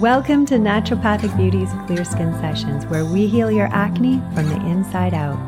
Welcome 0.00 0.44
to 0.46 0.56
Naturopathic 0.56 1.34
Beauty's 1.38 1.72
Clear 1.86 2.04
Skin 2.04 2.34
Sessions, 2.34 2.84
where 2.84 3.06
we 3.06 3.26
heal 3.26 3.50
your 3.50 3.68
acne 3.68 4.20
from 4.34 4.46
the 4.50 4.56
inside 4.66 5.14
out. 5.14 5.38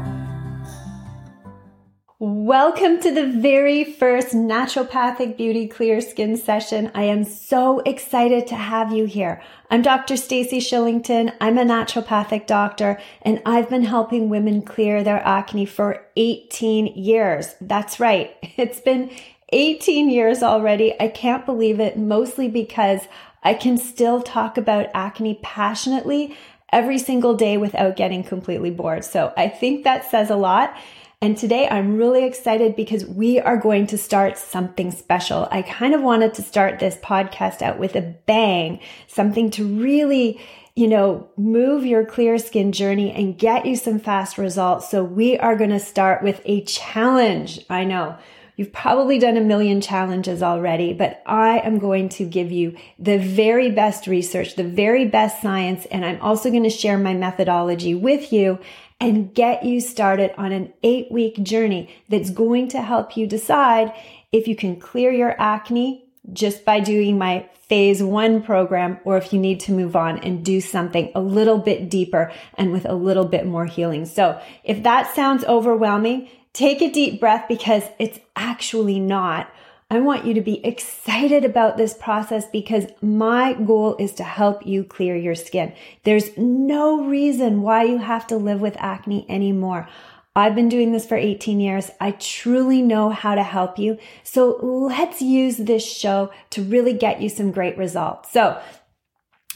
Welcome 2.18 2.98
to 3.02 3.12
the 3.12 3.26
very 3.26 3.84
first 3.84 4.28
Naturopathic 4.28 5.36
Beauty 5.36 5.68
Clear 5.68 6.00
Skin 6.00 6.38
session. 6.38 6.90
I 6.94 7.02
am 7.02 7.24
so 7.24 7.80
excited 7.80 8.46
to 8.46 8.54
have 8.54 8.90
you 8.90 9.04
here. 9.04 9.42
I'm 9.70 9.82
Dr. 9.82 10.16
Stacey 10.16 10.60
Shillington. 10.60 11.30
I'm 11.42 11.58
a 11.58 11.64
naturopathic 11.64 12.46
doctor 12.46 12.98
and 13.20 13.42
I've 13.44 13.68
been 13.68 13.84
helping 13.84 14.30
women 14.30 14.62
clear 14.62 15.04
their 15.04 15.22
acne 15.26 15.66
for 15.66 16.06
18 16.16 16.86
years. 16.86 17.54
That's 17.60 18.00
right. 18.00 18.34
It's 18.56 18.80
been 18.80 19.10
18 19.52 20.10
years 20.10 20.42
already. 20.42 20.94
I 21.00 21.08
can't 21.08 21.46
believe 21.46 21.80
it, 21.80 21.98
mostly 21.98 22.48
because 22.48 23.00
I 23.42 23.54
can 23.54 23.78
still 23.78 24.22
talk 24.22 24.58
about 24.58 24.86
acne 24.94 25.38
passionately 25.42 26.36
every 26.72 26.98
single 26.98 27.34
day 27.34 27.56
without 27.56 27.96
getting 27.96 28.22
completely 28.22 28.70
bored. 28.70 29.04
So 29.04 29.32
I 29.36 29.48
think 29.48 29.84
that 29.84 30.10
says 30.10 30.30
a 30.30 30.36
lot. 30.36 30.76
And 31.20 31.36
today 31.36 31.68
I'm 31.68 31.96
really 31.96 32.24
excited 32.24 32.76
because 32.76 33.04
we 33.04 33.40
are 33.40 33.56
going 33.56 33.88
to 33.88 33.98
start 33.98 34.38
something 34.38 34.92
special. 34.92 35.48
I 35.50 35.62
kind 35.62 35.94
of 35.94 36.02
wanted 36.02 36.34
to 36.34 36.42
start 36.42 36.78
this 36.78 36.96
podcast 36.96 37.60
out 37.62 37.78
with 37.78 37.96
a 37.96 38.02
bang, 38.02 38.80
something 39.08 39.50
to 39.52 39.64
really 39.66 40.40
you 40.78 40.86
know, 40.86 41.28
move 41.36 41.84
your 41.84 42.04
clear 42.04 42.38
skin 42.38 42.70
journey 42.70 43.10
and 43.10 43.36
get 43.36 43.66
you 43.66 43.74
some 43.74 43.98
fast 43.98 44.38
results. 44.38 44.88
So 44.88 45.02
we 45.02 45.36
are 45.36 45.56
going 45.56 45.70
to 45.70 45.80
start 45.80 46.22
with 46.22 46.40
a 46.44 46.62
challenge. 46.62 47.58
I 47.68 47.82
know 47.82 48.16
You've 48.58 48.72
probably 48.72 49.20
done 49.20 49.36
a 49.36 49.40
million 49.40 49.80
challenges 49.80 50.42
already, 50.42 50.92
but 50.92 51.22
I 51.24 51.60
am 51.60 51.78
going 51.78 52.08
to 52.08 52.24
give 52.24 52.50
you 52.50 52.76
the 52.98 53.16
very 53.16 53.70
best 53.70 54.08
research, 54.08 54.56
the 54.56 54.64
very 54.64 55.06
best 55.06 55.40
science, 55.40 55.86
and 55.92 56.04
I'm 56.04 56.20
also 56.20 56.50
going 56.50 56.64
to 56.64 56.68
share 56.68 56.98
my 56.98 57.14
methodology 57.14 57.94
with 57.94 58.32
you 58.32 58.58
and 58.98 59.32
get 59.32 59.64
you 59.64 59.80
started 59.80 60.32
on 60.36 60.50
an 60.50 60.72
eight 60.82 61.06
week 61.12 61.40
journey 61.40 61.94
that's 62.08 62.30
going 62.30 62.66
to 62.70 62.82
help 62.82 63.16
you 63.16 63.28
decide 63.28 63.92
if 64.32 64.48
you 64.48 64.56
can 64.56 64.80
clear 64.80 65.12
your 65.12 65.40
acne 65.40 66.04
just 66.32 66.64
by 66.64 66.80
doing 66.80 67.16
my 67.16 67.48
phase 67.68 68.02
one 68.02 68.42
program 68.42 68.98
or 69.04 69.18
if 69.18 69.32
you 69.32 69.38
need 69.38 69.60
to 69.60 69.72
move 69.72 69.94
on 69.94 70.18
and 70.18 70.44
do 70.44 70.60
something 70.60 71.12
a 71.14 71.20
little 71.20 71.58
bit 71.58 71.88
deeper 71.88 72.32
and 72.54 72.72
with 72.72 72.86
a 72.86 72.94
little 72.94 73.26
bit 73.26 73.46
more 73.46 73.66
healing. 73.66 74.04
So 74.04 74.40
if 74.64 74.82
that 74.82 75.14
sounds 75.14 75.44
overwhelming, 75.44 76.28
Take 76.52 76.82
a 76.82 76.90
deep 76.90 77.20
breath 77.20 77.46
because 77.48 77.84
it's 77.98 78.18
actually 78.36 79.00
not. 79.00 79.50
I 79.90 80.00
want 80.00 80.26
you 80.26 80.34
to 80.34 80.42
be 80.42 80.64
excited 80.66 81.46
about 81.46 81.78
this 81.78 81.94
process 81.94 82.44
because 82.46 82.86
my 83.00 83.54
goal 83.54 83.96
is 83.98 84.12
to 84.14 84.24
help 84.24 84.66
you 84.66 84.84
clear 84.84 85.16
your 85.16 85.34
skin. 85.34 85.72
There's 86.04 86.36
no 86.36 87.06
reason 87.06 87.62
why 87.62 87.84
you 87.84 87.96
have 87.98 88.26
to 88.26 88.36
live 88.36 88.60
with 88.60 88.76
acne 88.78 89.24
anymore. 89.30 89.88
I've 90.36 90.54
been 90.54 90.68
doing 90.68 90.92
this 90.92 91.06
for 91.06 91.16
18 91.16 91.58
years. 91.58 91.90
I 92.00 92.12
truly 92.12 92.82
know 92.82 93.08
how 93.08 93.34
to 93.34 93.42
help 93.42 93.78
you. 93.78 93.98
So 94.22 94.58
let's 94.62 95.22
use 95.22 95.56
this 95.56 95.84
show 95.84 96.30
to 96.50 96.62
really 96.62 96.92
get 96.92 97.22
you 97.22 97.28
some 97.28 97.50
great 97.50 97.78
results. 97.78 98.30
So 98.30 98.60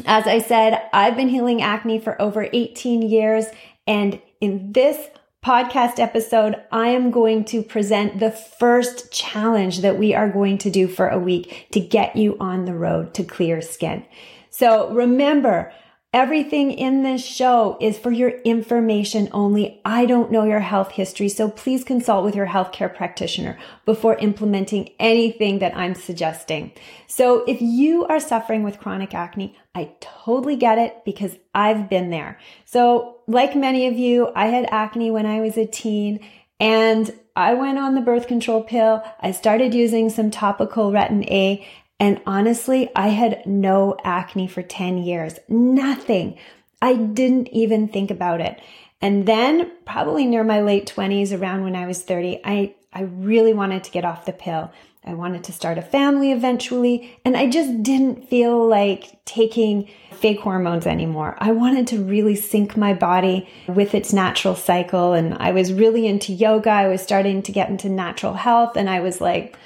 as 0.06 0.26
I 0.26 0.40
said, 0.40 0.82
I've 0.92 1.14
been 1.14 1.28
healing 1.28 1.62
acne 1.62 2.00
for 2.00 2.20
over 2.20 2.48
18 2.52 3.02
years. 3.02 3.46
And 3.86 4.20
in 4.40 4.72
this 4.72 4.98
podcast 5.44 5.98
episode, 5.98 6.54
I 6.70 6.88
am 6.88 7.10
going 7.10 7.44
to 7.46 7.64
present 7.64 8.20
the 8.20 8.30
first 8.30 9.10
challenge 9.10 9.80
that 9.80 9.98
we 9.98 10.14
are 10.14 10.28
going 10.28 10.58
to 10.58 10.70
do 10.70 10.86
for 10.86 11.08
a 11.08 11.18
week 11.18 11.66
to 11.72 11.80
get 11.80 12.14
you 12.14 12.36
on 12.38 12.64
the 12.64 12.74
road 12.74 13.12
to 13.14 13.24
clear 13.24 13.60
skin. 13.60 14.04
So 14.50 14.92
remember, 14.92 15.72
Everything 16.14 16.72
in 16.72 17.02
this 17.02 17.24
show 17.24 17.78
is 17.80 17.98
for 17.98 18.10
your 18.10 18.28
information 18.28 19.30
only. 19.32 19.80
I 19.82 20.04
don't 20.04 20.30
know 20.30 20.44
your 20.44 20.60
health 20.60 20.90
history, 20.90 21.30
so 21.30 21.48
please 21.48 21.84
consult 21.84 22.22
with 22.22 22.36
your 22.36 22.48
healthcare 22.48 22.94
practitioner 22.94 23.58
before 23.86 24.16
implementing 24.16 24.90
anything 24.98 25.60
that 25.60 25.74
I'm 25.74 25.94
suggesting. 25.94 26.72
So 27.06 27.44
if 27.46 27.62
you 27.62 28.04
are 28.04 28.20
suffering 28.20 28.62
with 28.62 28.78
chronic 28.78 29.14
acne, 29.14 29.56
I 29.74 29.92
totally 30.00 30.56
get 30.56 30.76
it 30.76 31.02
because 31.06 31.38
I've 31.54 31.88
been 31.88 32.10
there. 32.10 32.38
So 32.66 33.20
like 33.26 33.56
many 33.56 33.86
of 33.86 33.94
you, 33.94 34.30
I 34.36 34.48
had 34.48 34.66
acne 34.70 35.10
when 35.10 35.24
I 35.24 35.40
was 35.40 35.56
a 35.56 35.64
teen 35.64 36.20
and 36.60 37.10
I 37.34 37.54
went 37.54 37.78
on 37.78 37.94
the 37.94 38.02
birth 38.02 38.26
control 38.26 38.62
pill. 38.62 39.02
I 39.20 39.30
started 39.30 39.72
using 39.72 40.10
some 40.10 40.30
topical 40.30 40.92
retin 40.92 41.24
A 41.30 41.66
and 42.02 42.20
honestly, 42.26 42.90
I 42.96 43.10
had 43.10 43.46
no 43.46 43.96
acne 44.02 44.48
for 44.48 44.60
10 44.60 44.98
years. 44.98 45.38
Nothing. 45.48 46.36
I 46.82 46.94
didn't 46.94 47.46
even 47.50 47.86
think 47.86 48.10
about 48.10 48.40
it. 48.40 48.60
And 49.00 49.24
then 49.24 49.70
probably 49.84 50.26
near 50.26 50.42
my 50.42 50.62
late 50.62 50.92
20s, 50.92 51.38
around 51.38 51.62
when 51.62 51.76
I 51.76 51.86
was 51.86 52.02
30, 52.02 52.40
I, 52.44 52.74
I 52.92 53.02
really 53.02 53.54
wanted 53.54 53.84
to 53.84 53.92
get 53.92 54.04
off 54.04 54.24
the 54.24 54.32
pill. 54.32 54.72
I 55.04 55.14
wanted 55.14 55.44
to 55.44 55.52
start 55.52 55.78
a 55.78 55.82
family 55.82 56.32
eventually, 56.32 57.16
and 57.24 57.36
I 57.36 57.48
just 57.48 57.84
didn't 57.84 58.28
feel 58.28 58.66
like 58.66 59.24
taking 59.24 59.88
fake 60.10 60.40
hormones 60.40 60.88
anymore. 60.88 61.36
I 61.38 61.52
wanted 61.52 61.86
to 61.88 62.02
really 62.02 62.34
sync 62.34 62.76
my 62.76 62.94
body 62.94 63.48
with 63.68 63.94
its 63.94 64.12
natural 64.12 64.56
cycle, 64.56 65.12
and 65.12 65.34
I 65.34 65.52
was 65.52 65.72
really 65.72 66.08
into 66.08 66.32
yoga. 66.32 66.70
I 66.70 66.88
was 66.88 67.00
starting 67.00 67.44
to 67.44 67.52
get 67.52 67.70
into 67.70 67.88
natural 67.88 68.34
health, 68.34 68.76
and 68.76 68.90
I 68.90 68.98
was 68.98 69.20
like, 69.20 69.56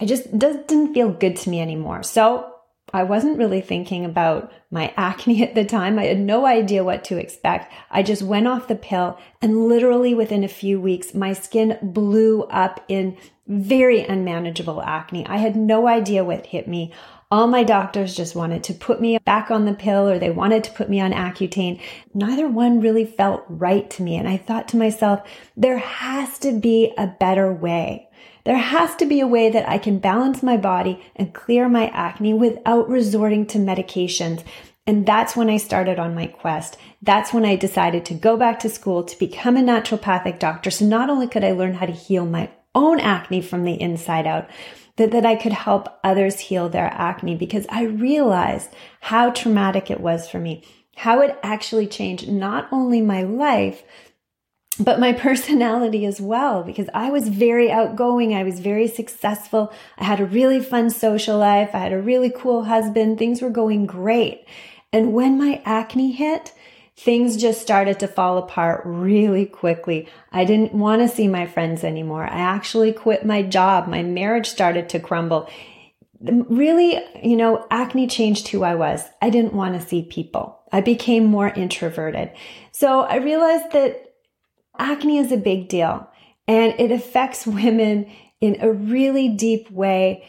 I 0.00 0.06
just 0.06 0.36
didn't 0.38 0.94
feel 0.94 1.10
good 1.10 1.36
to 1.36 1.50
me 1.50 1.60
anymore. 1.60 2.02
So 2.02 2.54
I 2.92 3.02
wasn't 3.02 3.38
really 3.38 3.60
thinking 3.60 4.04
about 4.04 4.52
my 4.70 4.92
acne 4.96 5.42
at 5.42 5.54
the 5.54 5.64
time. 5.64 5.98
I 5.98 6.04
had 6.04 6.20
no 6.20 6.46
idea 6.46 6.84
what 6.84 7.04
to 7.04 7.18
expect. 7.18 7.72
I 7.90 8.02
just 8.02 8.22
went 8.22 8.46
off 8.46 8.68
the 8.68 8.76
pill 8.76 9.18
and 9.42 9.66
literally 9.66 10.14
within 10.14 10.44
a 10.44 10.48
few 10.48 10.80
weeks, 10.80 11.14
my 11.14 11.32
skin 11.32 11.78
blew 11.82 12.44
up 12.44 12.84
in 12.88 13.16
very 13.46 14.00
unmanageable 14.00 14.80
acne. 14.82 15.26
I 15.26 15.36
had 15.36 15.56
no 15.56 15.86
idea 15.86 16.24
what 16.24 16.46
hit 16.46 16.66
me. 16.66 16.92
All 17.30 17.46
my 17.46 17.64
doctors 17.64 18.16
just 18.16 18.36
wanted 18.36 18.62
to 18.64 18.74
put 18.74 19.00
me 19.00 19.18
back 19.18 19.50
on 19.50 19.64
the 19.64 19.74
pill 19.74 20.08
or 20.08 20.18
they 20.18 20.30
wanted 20.30 20.62
to 20.64 20.72
put 20.72 20.88
me 20.88 21.00
on 21.00 21.12
Accutane. 21.12 21.80
Neither 22.14 22.46
one 22.46 22.80
really 22.80 23.04
felt 23.04 23.44
right 23.48 23.90
to 23.90 24.02
me. 24.02 24.16
And 24.16 24.28
I 24.28 24.36
thought 24.36 24.68
to 24.68 24.76
myself, 24.76 25.20
there 25.56 25.78
has 25.78 26.38
to 26.40 26.52
be 26.52 26.94
a 26.96 27.08
better 27.08 27.52
way. 27.52 28.08
There 28.44 28.58
has 28.58 28.94
to 28.96 29.06
be 29.06 29.20
a 29.20 29.26
way 29.26 29.50
that 29.50 29.68
I 29.68 29.78
can 29.78 29.98
balance 29.98 30.42
my 30.42 30.56
body 30.56 31.02
and 31.16 31.34
clear 31.34 31.68
my 31.68 31.88
acne 31.88 32.34
without 32.34 32.88
resorting 32.88 33.46
to 33.46 33.58
medications. 33.58 34.44
And 34.86 35.06
that's 35.06 35.34
when 35.34 35.48
I 35.48 35.56
started 35.56 35.98
on 35.98 36.14
my 36.14 36.26
quest. 36.26 36.76
That's 37.00 37.32
when 37.32 37.46
I 37.46 37.56
decided 37.56 38.04
to 38.06 38.14
go 38.14 38.36
back 38.36 38.60
to 38.60 38.68
school 38.68 39.02
to 39.02 39.18
become 39.18 39.56
a 39.56 39.62
naturopathic 39.62 40.38
doctor. 40.38 40.70
So 40.70 40.84
not 40.84 41.08
only 41.08 41.26
could 41.26 41.42
I 41.42 41.52
learn 41.52 41.74
how 41.74 41.86
to 41.86 41.92
heal 41.92 42.26
my 42.26 42.50
own 42.74 43.00
acne 43.00 43.40
from 43.40 43.64
the 43.64 43.80
inside 43.80 44.26
out, 44.26 44.50
but 44.96 45.10
that 45.12 45.24
I 45.24 45.36
could 45.36 45.52
help 45.52 45.88
others 46.04 46.38
heal 46.38 46.68
their 46.68 46.86
acne 46.92 47.34
because 47.34 47.66
I 47.70 47.84
realized 47.84 48.70
how 49.00 49.30
traumatic 49.30 49.90
it 49.90 50.00
was 50.00 50.28
for 50.28 50.38
me, 50.38 50.64
how 50.96 51.20
it 51.20 51.38
actually 51.42 51.86
changed 51.86 52.28
not 52.28 52.68
only 52.70 53.00
my 53.00 53.22
life, 53.22 53.82
but 54.78 55.00
my 55.00 55.12
personality 55.28 56.06
as 56.06 56.20
well, 56.20 56.62
because 56.62 56.88
I 56.94 57.10
was 57.10 57.28
very 57.28 57.70
outgoing. 57.70 58.34
I 58.34 58.44
was 58.44 58.60
very 58.60 58.88
successful. 58.88 59.72
I 59.98 60.04
had 60.04 60.20
a 60.20 60.26
really 60.26 60.60
fun 60.60 60.90
social 60.90 61.38
life. 61.38 61.70
I 61.74 61.78
had 61.78 61.92
a 61.92 62.00
really 62.00 62.30
cool 62.30 62.64
husband. 62.64 63.18
Things 63.18 63.42
were 63.42 63.50
going 63.50 63.86
great. 63.86 64.46
And 64.92 65.12
when 65.12 65.38
my 65.38 65.60
acne 65.64 66.12
hit, 66.12 66.52
things 66.96 67.36
just 67.36 67.60
started 67.60 67.98
to 68.00 68.08
fall 68.08 68.38
apart 68.38 68.82
really 68.84 69.46
quickly. 69.46 70.08
I 70.30 70.44
didn't 70.44 70.72
want 70.72 71.02
to 71.02 71.14
see 71.14 71.26
my 71.28 71.46
friends 71.46 71.82
anymore. 71.82 72.24
I 72.24 72.38
actually 72.38 72.92
quit 72.92 73.26
my 73.26 73.42
job. 73.42 73.88
My 73.88 74.02
marriage 74.02 74.46
started 74.46 74.88
to 74.90 75.00
crumble. 75.00 75.50
Really, 76.20 77.02
you 77.22 77.36
know, 77.36 77.66
acne 77.70 78.06
changed 78.06 78.48
who 78.48 78.62
I 78.62 78.76
was. 78.76 79.02
I 79.20 79.30
didn't 79.30 79.52
want 79.52 79.78
to 79.78 79.86
see 79.86 80.02
people. 80.02 80.60
I 80.72 80.80
became 80.80 81.24
more 81.24 81.48
introverted. 81.48 82.30
So 82.72 83.00
I 83.00 83.16
realized 83.16 83.72
that 83.72 84.03
acne 84.78 85.18
is 85.18 85.32
a 85.32 85.36
big 85.36 85.68
deal 85.68 86.08
and 86.46 86.74
it 86.78 86.90
affects 86.90 87.46
women 87.46 88.10
in 88.40 88.58
a 88.60 88.70
really 88.70 89.28
deep 89.28 89.70
way. 89.70 90.24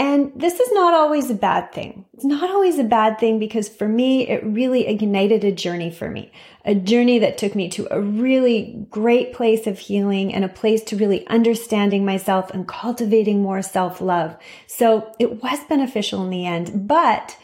And 0.00 0.30
this 0.36 0.60
is 0.60 0.72
not 0.72 0.94
always 0.94 1.28
a 1.28 1.34
bad 1.34 1.72
thing. 1.72 2.04
It's 2.14 2.24
not 2.24 2.48
always 2.50 2.78
a 2.78 2.84
bad 2.84 3.18
thing 3.18 3.40
because 3.40 3.68
for 3.68 3.88
me, 3.88 4.28
it 4.28 4.44
really 4.44 4.86
ignited 4.86 5.42
a 5.42 5.50
journey 5.50 5.90
for 5.90 6.08
me, 6.08 6.30
a 6.64 6.76
journey 6.76 7.18
that 7.18 7.36
took 7.36 7.56
me 7.56 7.68
to 7.70 7.88
a 7.90 8.00
really 8.00 8.86
great 8.90 9.32
place 9.32 9.66
of 9.66 9.80
healing 9.80 10.32
and 10.32 10.44
a 10.44 10.48
place 10.48 10.84
to 10.84 10.96
really 10.96 11.26
understanding 11.26 12.04
myself 12.04 12.48
and 12.50 12.68
cultivating 12.68 13.42
more 13.42 13.60
self 13.60 14.00
love. 14.00 14.36
So 14.68 15.12
it 15.18 15.42
was 15.42 15.58
beneficial 15.68 16.22
in 16.22 16.30
the 16.30 16.46
end, 16.46 16.86
but 16.86 17.36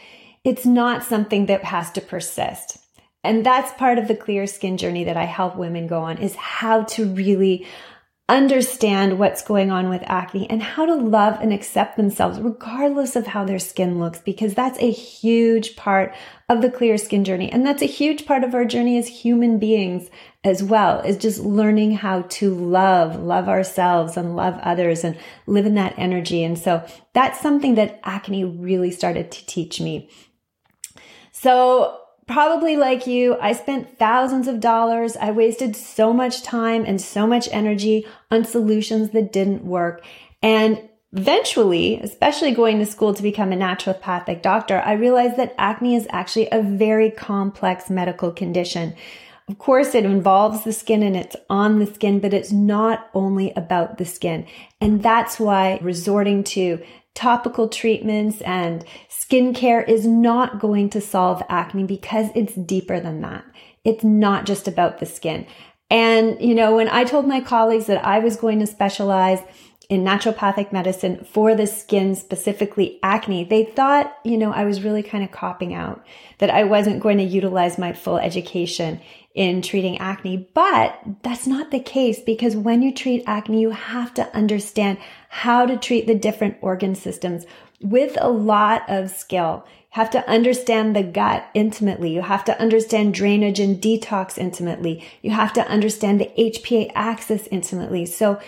it's 0.45 0.65
not 0.65 1.03
something 1.03 1.47
that 1.47 1.65
has 1.65 1.91
to 1.91 2.01
persist. 2.01 2.77
And 3.25 3.45
that's 3.45 3.73
part 3.73 3.97
of 3.97 4.07
the 4.07 4.15
clear 4.15 4.47
skin 4.47 4.77
journey 4.77 5.03
that 5.05 5.17
I 5.17 5.25
help 5.25 5.55
women 5.55 5.87
go 5.87 6.01
on 6.01 6.17
is 6.19 6.35
how 6.35 6.83
to 6.83 7.05
really 7.05 7.67
understand 8.27 9.19
what's 9.19 9.43
going 9.43 9.69
on 9.69 9.87
with 9.87 10.01
acne 10.07 10.49
and 10.49 10.63
how 10.63 10.83
to 10.83 10.95
love 10.95 11.37
and 11.41 11.53
accept 11.53 11.95
themselves 11.95 12.39
regardless 12.39 13.15
of 13.15 13.27
how 13.27 13.45
their 13.45 13.59
skin 13.59 13.99
looks 13.99 14.17
because 14.17 14.55
that's 14.55 14.79
a 14.79 14.89
huge 14.89 15.75
part 15.75 16.11
of 16.49 16.63
the 16.63 16.71
clear 16.71 16.97
skin 16.97 17.23
journey. 17.23 17.51
And 17.51 17.63
that's 17.63 17.83
a 17.83 17.87
huge 17.87 18.25
part 18.25 18.43
of 18.43 18.55
our 18.55 18.65
journey 18.65 18.97
as 18.97 19.07
human 19.07 19.59
beings 19.59 20.09
as 20.43 20.63
well 20.63 21.01
is 21.01 21.17
just 21.17 21.39
learning 21.39 21.91
how 21.91 22.23
to 22.23 22.53
love 22.53 23.15
love 23.15 23.47
ourselves 23.47 24.17
and 24.17 24.35
love 24.35 24.57
others 24.63 25.03
and 25.03 25.17
live 25.45 25.67
in 25.67 25.75
that 25.75 25.93
energy. 25.97 26.43
And 26.43 26.57
so 26.57 26.83
that's 27.13 27.39
something 27.39 27.75
that 27.75 27.99
acne 28.03 28.43
really 28.43 28.89
started 28.89 29.31
to 29.31 29.45
teach 29.45 29.79
me. 29.79 30.09
So 31.31 31.99
probably 32.27 32.75
like 32.75 33.07
you, 33.07 33.37
I 33.39 33.53
spent 33.53 33.97
thousands 33.97 34.47
of 34.47 34.59
dollars. 34.59 35.15
I 35.15 35.31
wasted 35.31 35.75
so 35.75 36.13
much 36.13 36.43
time 36.43 36.83
and 36.85 36.99
so 36.99 37.27
much 37.27 37.47
energy 37.51 38.07
on 38.31 38.45
solutions 38.45 39.11
that 39.11 39.31
didn't 39.31 39.63
work. 39.63 40.03
And 40.41 40.89
eventually, 41.13 41.99
especially 42.01 42.51
going 42.51 42.79
to 42.79 42.85
school 42.85 43.13
to 43.13 43.23
become 43.23 43.51
a 43.51 43.57
naturopathic 43.57 44.41
doctor, 44.41 44.81
I 44.85 44.93
realized 44.93 45.37
that 45.37 45.55
acne 45.57 45.95
is 45.95 46.07
actually 46.09 46.47
a 46.51 46.61
very 46.61 47.11
complex 47.11 47.89
medical 47.89 48.31
condition. 48.31 48.95
Of 49.47 49.59
course, 49.59 49.93
it 49.93 50.05
involves 50.05 50.63
the 50.63 50.73
skin 50.73 51.03
and 51.03 51.15
it's 51.15 51.35
on 51.49 51.77
the 51.77 51.85
skin, 51.85 52.19
but 52.19 52.33
it's 52.33 52.51
not 52.51 53.09
only 53.13 53.51
about 53.55 53.99
the 53.99 54.05
skin. 54.05 54.47
And 54.81 55.03
that's 55.03 55.39
why 55.39 55.77
resorting 55.83 56.43
to 56.45 56.83
topical 57.15 57.67
treatments 57.67 58.41
and 58.41 58.85
skincare 59.09 59.87
is 59.87 60.05
not 60.05 60.59
going 60.59 60.89
to 60.91 61.01
solve 61.01 61.41
acne 61.49 61.85
because 61.85 62.27
it's 62.35 62.53
deeper 62.53 62.99
than 62.99 63.21
that. 63.21 63.43
It's 63.83 64.03
not 64.03 64.45
just 64.45 64.67
about 64.67 64.99
the 64.99 65.05
skin. 65.05 65.47
And, 65.89 66.39
you 66.41 66.55
know, 66.55 66.75
when 66.75 66.89
I 66.89 67.03
told 67.03 67.27
my 67.27 67.41
colleagues 67.41 67.85
that 67.85 68.05
I 68.05 68.19
was 68.19 68.35
going 68.35 68.59
to 68.59 68.67
specialize 68.67 69.39
in 69.89 70.03
naturopathic 70.03 70.71
medicine 70.71 71.23
for 71.23 71.55
the 71.55 71.67
skin, 71.67 72.15
specifically 72.15 72.99
acne, 73.03 73.43
they 73.43 73.63
thought, 73.63 74.15
you 74.23 74.37
know, 74.37 74.51
I 74.51 74.65
was 74.65 74.83
really 74.83 75.03
kind 75.03 75.23
of 75.23 75.31
copping 75.31 75.73
out, 75.73 76.05
that 76.39 76.49
I 76.49 76.63
wasn't 76.63 77.03
going 77.03 77.17
to 77.17 77.23
utilize 77.23 77.77
my 77.77 77.93
full 77.93 78.17
education 78.17 78.99
in 79.35 79.61
treating 79.61 79.97
acne. 79.99 80.49
But 80.53 80.99
that's 81.21 81.45
not 81.45 81.69
the 81.69 81.79
case 81.79 82.19
because 82.19 82.55
when 82.55 82.81
you 82.81 82.93
treat 82.93 83.23
acne, 83.27 83.61
you 83.61 83.71
have 83.71 84.13
to 84.15 84.35
understand 84.35 84.97
how 85.29 85.65
to 85.65 85.77
treat 85.77 86.07
the 86.07 86.15
different 86.15 86.57
organ 86.61 86.95
systems 86.95 87.45
with 87.81 88.17
a 88.19 88.29
lot 88.29 88.89
of 88.89 89.11
skill. 89.11 89.65
You 89.67 90.01
have 90.01 90.09
to 90.11 90.27
understand 90.29 90.95
the 90.95 91.03
gut 91.03 91.47
intimately. 91.53 92.13
You 92.13 92.21
have 92.21 92.43
to 92.45 92.59
understand 92.59 93.13
drainage 93.13 93.59
and 93.59 93.81
detox 93.81 94.37
intimately. 94.37 95.05
You 95.21 95.31
have 95.31 95.53
to 95.53 95.67
understand 95.67 96.19
the 96.19 96.31
HPA 96.37 96.91
axis 96.95 97.47
intimately. 97.51 98.05
So 98.05 98.39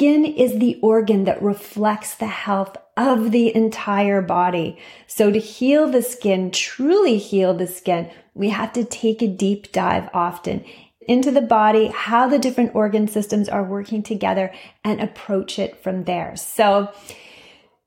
skin 0.00 0.24
is 0.24 0.58
the 0.58 0.78
organ 0.80 1.24
that 1.24 1.42
reflects 1.42 2.14
the 2.14 2.26
health 2.26 2.74
of 2.96 3.32
the 3.32 3.54
entire 3.54 4.22
body. 4.22 4.78
So 5.06 5.30
to 5.30 5.38
heal 5.38 5.90
the 5.90 6.00
skin, 6.00 6.50
truly 6.52 7.18
heal 7.18 7.52
the 7.52 7.66
skin, 7.66 8.10
we 8.32 8.48
have 8.48 8.72
to 8.72 8.84
take 8.84 9.20
a 9.20 9.28
deep 9.28 9.72
dive 9.72 10.08
often 10.14 10.64
into 11.02 11.30
the 11.30 11.42
body, 11.42 11.88
how 11.88 12.26
the 12.28 12.38
different 12.38 12.74
organ 12.74 13.08
systems 13.08 13.46
are 13.50 13.62
working 13.62 14.02
together 14.02 14.50
and 14.82 15.02
approach 15.02 15.58
it 15.58 15.82
from 15.82 16.04
there. 16.04 16.34
So 16.34 16.90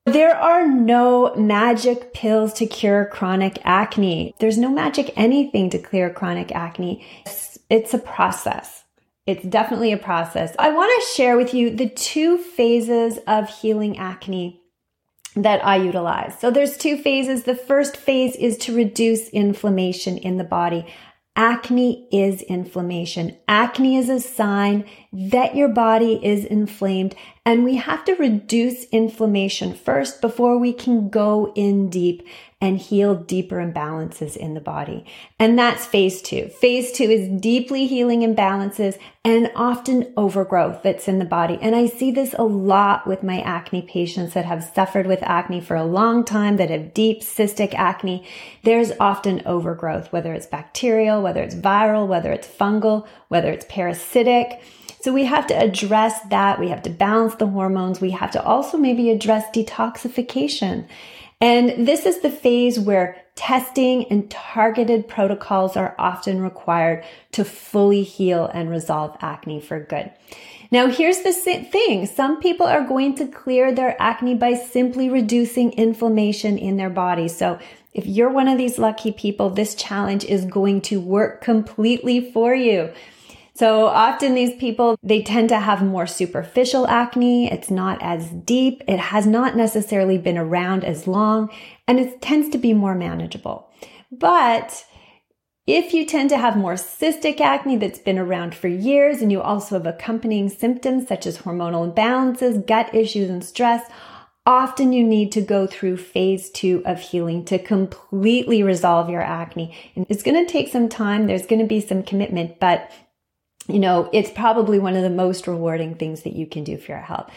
there 0.06 0.36
are 0.36 0.68
no 0.68 1.34
magic 1.34 2.14
pills 2.14 2.54
to 2.54 2.68
cure 2.68 3.06
chronic 3.06 3.58
acne. 3.64 4.36
There's 4.38 4.60
no 4.60 4.70
magic 4.70 5.12
anything 5.16 5.72
to 5.72 5.80
clear 5.80 6.12
chronic 6.12 6.52
acne. 6.52 7.04
It's 7.72 7.96
a 7.96 7.98
process. 7.98 8.83
It's 9.26 9.46
definitely 9.46 9.94
a 9.94 9.98
process. 9.98 10.54
I 10.60 10.72
want 10.72 10.92
to 11.02 11.16
share 11.16 11.38
with 11.38 11.54
you 11.54 11.76
the 11.76 11.90
two 11.90 12.38
phases 12.38 13.20
of 13.26 13.50
healing 13.50 13.98
acne 13.98 14.62
that 15.36 15.66
I 15.66 15.78
utilize. 15.78 16.38
So 16.40 16.52
there's 16.52 16.78
two 16.78 16.98
phases. 16.98 17.44
The 17.44 17.56
first 17.56 17.96
phase 17.96 18.36
is 18.36 18.58
to 18.60 18.76
reduce 18.76 19.30
inflammation 19.30 20.18
in 20.18 20.38
the 20.38 20.44
body. 20.44 20.86
Acne 21.36 22.08
is 22.12 22.44
inflammation. 22.44 23.36
Acne 23.48 23.98
is 23.98 24.08
a 24.08 24.20
sign 24.20 24.86
that 25.12 25.56
your 25.56 25.70
body 25.70 26.24
is 26.24 26.46
inflamed 26.46 27.16
and 27.44 27.64
we 27.64 27.78
have 27.78 28.06
to 28.06 28.14
reduce 28.14 28.86
inflammation 28.90 29.74
first 29.74 30.22
before 30.22 30.60
we 30.60 30.72
can 30.72 31.10
go 31.10 31.52
in 31.56 31.90
deep 31.90 32.28
and 32.64 32.78
heal 32.78 33.14
deeper 33.14 33.58
imbalances 33.58 34.38
in 34.38 34.54
the 34.54 34.62
body. 34.62 35.06
And 35.38 35.60
that's 35.60 35.86
phase 35.86 36.22
two. 36.22 36.48
Phase 36.48 36.94
two 36.94 37.04
is 37.04 37.42
deeply 37.42 37.88
healing 37.88 38.22
imbalances 38.22 38.98
and 39.26 39.52
often 39.54 40.14
overgrowth 40.16 40.82
that's 40.82 41.10
in 41.10 41.20
the 41.20 41.26
body. 41.26 41.60
And 41.62 41.76
I 41.76 41.88
see 41.88 42.10
this 42.10 42.34
a 42.40 42.44
lot 42.44 43.06
with 43.06 43.22
my 43.22 43.42
acne 43.42 43.82
patients 43.82 44.34
that 44.34 44.46
have 44.46 44.64
suffered 44.64 45.08
with 45.08 45.22
acne 45.24 45.60
for 45.60 45.76
a 45.76 45.84
long 45.84 46.24
time, 46.24 46.56
that 46.56 46.70
have 46.70 46.94
deep 46.94 47.20
cystic 47.20 47.74
acne. 47.74 48.26
There's 48.64 48.94
often 48.98 49.42
overgrowth, 49.46 50.14
whether 50.14 50.34
it's 50.34 50.48
bacterial, 50.48 51.22
whether 51.22 51.44
it's 51.44 51.56
viral, 51.56 52.08
whether 52.08 52.32
it's 52.32 52.48
fungal, 52.48 53.06
whether 53.28 53.52
it's 53.52 53.66
parasitic. 53.68 54.62
So 55.02 55.12
we 55.12 55.26
have 55.26 55.48
to 55.48 55.54
address 55.54 56.22
that. 56.30 56.62
We 56.62 56.70
have 56.70 56.84
to 56.84 56.90
balance 56.90 57.36
the 57.36 57.48
hormones. 57.48 58.00
We 58.00 58.12
have 58.12 58.32
to 58.32 58.42
also 58.42 58.78
maybe 58.78 59.10
address 59.10 59.44
detoxification. 59.54 60.88
And 61.42 61.88
this 61.88 62.06
is 62.06 62.22
the 62.22 62.32
phase 62.32 62.80
where 62.80 63.22
testing 63.36 64.06
and 64.06 64.30
targeted 64.30 65.08
protocols 65.08 65.76
are 65.76 65.96
often 65.98 66.42
required 66.42 67.04
to 67.32 67.44
fully 67.44 68.04
heal 68.04 68.46
and 68.46 68.70
resolve 68.70 69.18
acne 69.22 69.60
for 69.60 69.80
good. 69.80 70.12
Now, 70.72 70.88
here's 70.88 71.20
the 71.20 71.34
thing. 71.34 72.06
Some 72.06 72.40
people 72.40 72.66
are 72.66 72.88
going 72.88 73.16
to 73.16 73.28
clear 73.28 73.72
their 73.72 73.96
acne 74.02 74.36
by 74.36 74.56
simply 74.56 75.10
reducing 75.10 75.72
inflammation 75.74 76.58
in 76.58 76.78
their 76.78 76.90
body. 76.90 77.28
So 77.28 77.60
if 77.94 78.08
you're 78.08 78.32
one 78.32 78.48
of 78.48 78.58
these 78.58 78.80
lucky 78.80 79.12
people, 79.12 79.52
this 79.52 79.76
challenge 79.76 80.26
is 80.26 80.46
going 80.46 80.82
to 80.82 81.00
work 81.00 81.42
completely 81.42 82.32
for 82.32 82.56
you. 82.56 82.92
So 83.56 83.86
often 83.86 84.34
these 84.34 84.56
people, 84.56 84.98
they 85.04 85.22
tend 85.22 85.50
to 85.50 85.60
have 85.60 85.84
more 85.84 86.08
superficial 86.08 86.88
acne. 86.88 87.52
It's 87.52 87.70
not 87.70 88.02
as 88.02 88.30
deep. 88.30 88.84
It 88.88 89.00
has 89.00 89.28
not 89.28 89.56
necessarily 89.56 90.18
been 90.18 90.38
around 90.38 90.84
as 90.84 91.08
long 91.08 91.50
and 91.88 92.00
it 92.00 92.22
tends 92.22 92.50
to 92.50 92.58
be 92.58 92.74
more 92.74 92.96
manageable. 92.96 93.70
But 94.12 94.86
if 95.68 95.94
you 95.94 96.06
tend 96.06 96.30
to 96.32 96.38
have 96.38 96.58
more 96.58 96.74
cystic 96.74 97.40
acne 97.40 97.78
that's 97.78 98.00
been 98.00 98.18
around 98.18 98.56
for 98.56 98.68
years 98.68 99.22
and 99.22 99.32
you 99.32 99.42
also 99.42 99.76
have 99.76 99.86
accompanying 99.86 100.50
symptoms 100.50 101.08
such 101.08 101.26
as 101.26 101.40
hormonal 101.40 101.94
imbalances, 101.94 102.66
gut 102.66 102.94
issues, 102.94 103.30
and 103.30 103.44
stress, 103.44 103.90
often 104.46 104.92
you 104.92 105.04
need 105.04 105.32
to 105.32 105.42
go 105.42 105.66
through 105.68 105.98
phase 105.98 106.50
two 106.50 106.82
of 106.86 107.00
healing 107.00 107.46
to 107.46 107.58
completely 107.60 108.62
resolve 108.62 109.10
your 109.10 109.22
acne. 109.22 109.74
And 109.96 110.06
it's 110.10 110.24
going 110.24 110.44
to 110.44 110.52
take 110.52 110.70
some 110.70 110.90
time. 110.90 111.28
There's 111.28 111.46
going 111.46 111.62
to 111.62 111.68
be 111.68 111.80
some 111.80 112.04
commitment, 112.04 112.60
but 112.60 112.92
you 113.68 113.80
know, 113.80 114.10
it's 114.12 114.32
probably 114.32 114.80
one 114.80 114.96
of 114.96 115.04
the 115.04 115.10
most 115.10 115.48
rewarding 115.48 115.96
things 115.96 116.24
that 116.24 116.34
you 116.34 116.46
can 116.46 116.64
do 116.64 116.78
for 116.78 116.92
your 116.94 117.02
health. 117.02 117.32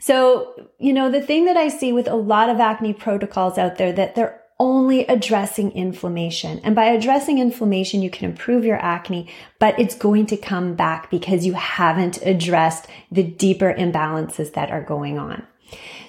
So, 0.00 0.68
you 0.78 0.92
know, 0.92 1.10
the 1.10 1.20
thing 1.20 1.44
that 1.46 1.56
I 1.56 1.68
see 1.68 1.92
with 1.92 2.08
a 2.08 2.14
lot 2.14 2.48
of 2.48 2.60
acne 2.60 2.92
protocols 2.92 3.58
out 3.58 3.76
there 3.76 3.92
that 3.92 4.14
they're 4.14 4.40
only 4.60 5.06
addressing 5.06 5.70
inflammation. 5.72 6.60
And 6.64 6.74
by 6.74 6.86
addressing 6.86 7.38
inflammation, 7.38 8.02
you 8.02 8.10
can 8.10 8.28
improve 8.28 8.64
your 8.64 8.82
acne, 8.82 9.28
but 9.60 9.78
it's 9.78 9.94
going 9.94 10.26
to 10.26 10.36
come 10.36 10.74
back 10.74 11.10
because 11.10 11.46
you 11.46 11.52
haven't 11.52 12.20
addressed 12.22 12.88
the 13.12 13.22
deeper 13.22 13.72
imbalances 13.72 14.54
that 14.54 14.70
are 14.70 14.82
going 14.82 15.18
on. 15.18 15.46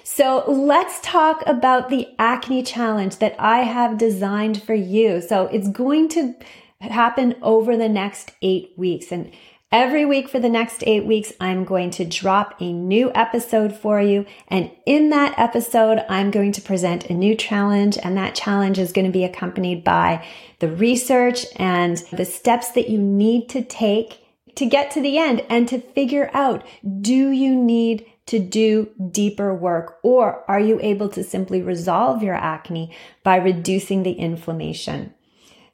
So 0.02 0.44
let's 0.50 0.98
talk 1.02 1.44
about 1.46 1.88
the 1.88 2.08
acne 2.18 2.64
challenge 2.64 3.18
that 3.18 3.36
I 3.38 3.60
have 3.60 3.98
designed 3.98 4.62
for 4.62 4.74
you. 4.74 5.20
So 5.20 5.46
it's 5.46 5.68
going 5.68 6.08
to 6.10 6.34
happen 6.80 7.36
over 7.42 7.76
the 7.76 7.88
next 7.88 8.32
eight 8.42 8.72
weeks. 8.76 9.12
And 9.12 9.30
Every 9.72 10.04
week 10.04 10.28
for 10.28 10.40
the 10.40 10.48
next 10.48 10.82
eight 10.84 11.04
weeks, 11.04 11.32
I'm 11.38 11.64
going 11.64 11.92
to 11.92 12.04
drop 12.04 12.60
a 12.60 12.72
new 12.72 13.12
episode 13.14 13.72
for 13.72 14.02
you. 14.02 14.26
And 14.48 14.68
in 14.84 15.10
that 15.10 15.38
episode, 15.38 16.04
I'm 16.08 16.32
going 16.32 16.50
to 16.52 16.60
present 16.60 17.08
a 17.08 17.14
new 17.14 17.36
challenge. 17.36 17.96
And 18.02 18.16
that 18.16 18.34
challenge 18.34 18.80
is 18.80 18.90
going 18.90 19.06
to 19.06 19.12
be 19.12 19.22
accompanied 19.22 19.84
by 19.84 20.26
the 20.58 20.66
research 20.66 21.46
and 21.54 21.98
the 22.12 22.24
steps 22.24 22.72
that 22.72 22.88
you 22.88 22.98
need 22.98 23.48
to 23.50 23.62
take 23.62 24.18
to 24.56 24.66
get 24.66 24.90
to 24.90 25.00
the 25.00 25.18
end 25.18 25.44
and 25.48 25.68
to 25.68 25.78
figure 25.78 26.32
out, 26.34 26.66
do 27.00 27.30
you 27.30 27.54
need 27.54 28.06
to 28.26 28.40
do 28.40 28.90
deeper 29.12 29.54
work 29.54 30.00
or 30.02 30.44
are 30.50 30.60
you 30.60 30.80
able 30.82 31.08
to 31.10 31.22
simply 31.22 31.62
resolve 31.62 32.24
your 32.24 32.34
acne 32.34 32.92
by 33.22 33.36
reducing 33.36 34.02
the 34.02 34.12
inflammation? 34.14 35.14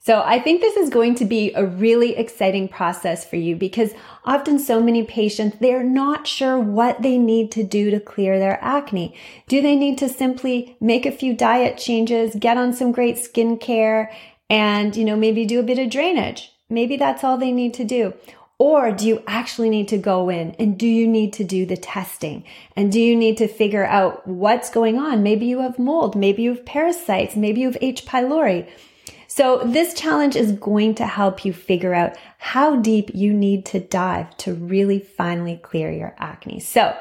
So 0.06 0.22
I 0.25 0.38
think 0.38 0.60
this 0.60 0.76
is 0.76 0.88
going 0.88 1.16
to 1.16 1.25
be 1.25 1.52
a 1.54 1.66
really 1.66 2.16
exciting 2.16 2.68
process 2.68 3.28
for 3.28 3.34
you 3.34 3.56
because 3.56 3.90
often 4.25 4.60
so 4.60 4.80
many 4.80 5.02
patients, 5.02 5.56
they're 5.60 5.82
not 5.82 6.28
sure 6.28 6.60
what 6.60 7.02
they 7.02 7.18
need 7.18 7.50
to 7.50 7.64
do 7.64 7.90
to 7.90 7.98
clear 7.98 8.38
their 8.38 8.62
acne. 8.62 9.16
Do 9.48 9.60
they 9.60 9.75
need 9.75 9.98
to 9.98 10.08
simply 10.08 10.76
make 10.80 11.06
a 11.06 11.10
few 11.10 11.34
diet 11.34 11.76
changes, 11.76 12.36
get 12.36 12.56
on 12.56 12.72
some 12.72 12.92
great 12.92 13.16
skincare 13.16 14.08
and, 14.48 14.94
you 14.94 15.04
know, 15.04 15.16
maybe 15.16 15.44
do 15.44 15.58
a 15.58 15.64
bit 15.64 15.80
of 15.80 15.90
drainage? 15.90 16.52
Maybe 16.70 16.96
that's 16.96 17.25
all 17.25 17.36
they 17.36 17.50
need 17.50 17.75
to 17.75 17.84
do. 17.84 18.14
Or 18.58 18.92
do 18.92 19.08
you 19.08 19.25
actually 19.26 19.70
need 19.70 19.88
to 19.88 19.98
go 19.98 20.28
in 20.28 20.54
and 20.60 20.78
do 20.78 20.86
you 20.86 21.08
need 21.08 21.32
to 21.32 21.42
do 21.42 21.66
the 21.66 21.76
testing? 21.76 22.44
And 22.76 22.92
do 22.92 23.00
you 23.00 23.16
need 23.16 23.38
to 23.38 23.48
figure 23.48 23.84
out 23.84 24.25
what's 24.25 24.70
going 24.70 25.00
on? 25.00 25.25
Maybe 25.25 25.46
you 25.46 25.62
have 25.62 25.80
mold, 25.80 26.14
maybe 26.14 26.44
you 26.44 26.50
have 26.50 26.64
parasites, 26.64 27.34
maybe 27.34 27.62
you 27.62 27.66
have 27.66 27.78
H. 27.80 28.06
pylori. 28.06 28.68
So 29.37 29.61
this 29.66 29.93
challenge 29.93 30.35
is 30.35 30.52
going 30.52 30.95
to 30.95 31.07
help 31.07 31.45
you 31.45 31.52
figure 31.52 31.93
out 31.93 32.16
how 32.38 32.76
deep 32.76 33.11
you 33.12 33.35
need 33.35 33.66
to 33.66 33.81
dive 33.81 34.35
to 34.38 34.55
really 34.55 34.99
finally 34.99 35.61
clear 35.62 35.93
your 35.93 36.14
acne. 36.16 36.59
So 36.61 36.97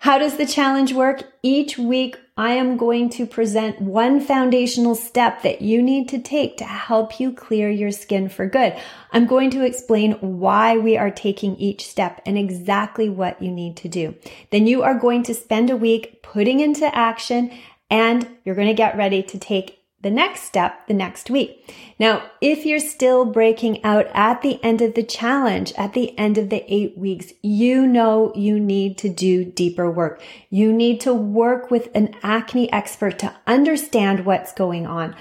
how 0.00 0.16
does 0.16 0.38
the 0.38 0.46
challenge 0.46 0.94
work? 0.94 1.24
Each 1.42 1.76
week, 1.76 2.18
I 2.38 2.52
am 2.52 2.78
going 2.78 3.10
to 3.10 3.26
present 3.26 3.82
one 3.82 4.22
foundational 4.22 4.94
step 4.94 5.42
that 5.42 5.60
you 5.60 5.82
need 5.82 6.08
to 6.08 6.18
take 6.18 6.56
to 6.56 6.64
help 6.64 7.20
you 7.20 7.34
clear 7.34 7.68
your 7.68 7.90
skin 7.90 8.30
for 8.30 8.46
good. 8.46 8.74
I'm 9.12 9.26
going 9.26 9.50
to 9.50 9.62
explain 9.62 10.12
why 10.22 10.78
we 10.78 10.96
are 10.96 11.10
taking 11.10 11.54
each 11.56 11.86
step 11.86 12.22
and 12.24 12.38
exactly 12.38 13.10
what 13.10 13.42
you 13.42 13.50
need 13.50 13.76
to 13.76 13.88
do. 13.90 14.14
Then 14.50 14.66
you 14.66 14.82
are 14.82 14.98
going 14.98 15.22
to 15.24 15.34
spend 15.34 15.68
a 15.68 15.76
week 15.76 16.22
putting 16.22 16.60
into 16.60 16.86
action 16.96 17.52
and 17.90 18.26
you're 18.46 18.54
going 18.54 18.68
to 18.68 18.72
get 18.72 18.96
ready 18.96 19.22
to 19.24 19.38
take 19.38 19.83
the 20.04 20.10
next 20.10 20.42
step 20.42 20.86
the 20.86 20.94
next 20.94 21.30
week. 21.30 21.74
Now, 21.98 22.22
if 22.40 22.64
you're 22.64 22.78
still 22.78 23.24
breaking 23.24 23.82
out 23.82 24.06
at 24.14 24.42
the 24.42 24.62
end 24.62 24.80
of 24.82 24.94
the 24.94 25.02
challenge, 25.02 25.72
at 25.76 25.94
the 25.94 26.16
end 26.16 26.38
of 26.38 26.50
the 26.50 26.64
eight 26.72 26.96
weeks, 26.96 27.32
you 27.42 27.86
know 27.86 28.30
you 28.36 28.60
need 28.60 28.98
to 28.98 29.08
do 29.08 29.44
deeper 29.44 29.90
work. 29.90 30.22
You 30.50 30.72
need 30.72 31.00
to 31.00 31.14
work 31.14 31.70
with 31.70 31.88
an 31.94 32.14
acne 32.22 32.70
expert 32.72 33.18
to 33.20 33.34
understand 33.46 34.26
what's 34.26 34.52
going 34.52 34.86
on. 34.86 35.16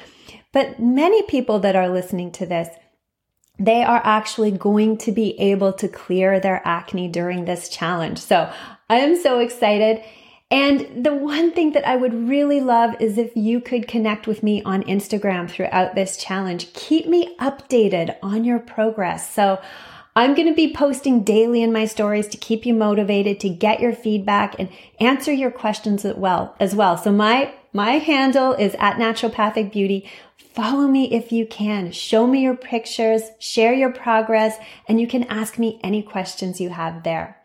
But 0.52 0.80
many 0.80 1.24
people 1.24 1.60
that 1.60 1.76
are 1.76 1.90
listening 1.90 2.32
to 2.34 2.46
this, 2.46 2.68
they 3.58 3.84
are 3.84 4.02
actually 4.04 4.52
going 4.52 4.98
to 4.98 5.12
be 5.12 5.40
able 5.40 5.74
to 5.74 5.88
clear 5.88 6.40
their 6.40 6.62
acne 6.66 7.08
during 7.08 7.46
this 7.46 7.70
challenge. 7.70 8.20
So 8.20 8.52
I 8.90 8.98
am 8.98 9.16
so 9.16 9.40
excited. 9.40 10.04
And 10.54 11.04
the 11.04 11.16
one 11.16 11.52
thing 11.52 11.72
that 11.72 11.88
I 11.88 11.96
would 11.96 12.30
really 12.30 12.62
love 12.62 12.94
is 13.00 13.18
if 13.18 13.36
you 13.36 13.60
could 13.60 13.88
connect 13.88 14.28
with 14.28 14.44
me 14.44 14.62
on 14.62 14.84
Instagram 14.84 15.50
throughout 15.50 15.96
this 15.96 16.16
challenge. 16.16 16.72
Keep 16.74 17.08
me 17.08 17.36
updated 17.38 18.16
on 18.22 18.46
your 18.46 18.60
progress. 18.60 19.34
So 19.34 19.60
I'm 20.16 20.36
going 20.36 20.48
to 20.48 20.54
be 20.54 20.72
posting 20.72 21.24
daily 21.24 21.64
in 21.64 21.74
my 21.74 21.86
stories 21.86 22.28
to 22.28 22.38
keep 22.38 22.68
you 22.68 22.76
motivated, 22.76 23.40
to 23.40 23.50
get 23.50 23.80
your 23.80 23.94
feedback 23.94 24.56
and 24.60 24.70
answer 25.00 25.34
your 25.34 25.50
questions 25.50 26.06
as 26.06 26.16
well, 26.16 26.56
as 26.60 26.76
well. 26.76 26.98
So 26.98 27.12
my, 27.12 27.52
my 27.74 27.94
handle 27.94 28.54
is 28.54 28.76
at 28.76 28.98
naturopathic 28.98 29.72
beauty. 29.72 30.08
Follow 30.38 30.88
me 30.88 31.12
if 31.12 31.32
you 31.32 31.48
can. 31.48 31.92
Show 31.92 32.28
me 32.28 32.44
your 32.44 32.56
pictures, 32.56 33.24
share 33.40 33.74
your 33.74 33.92
progress, 33.92 34.58
and 34.88 35.02
you 35.02 35.08
can 35.08 35.24
ask 35.24 35.58
me 35.58 35.80
any 35.84 36.04
questions 36.04 36.62
you 36.62 36.70
have 36.70 37.02
there. 37.02 37.40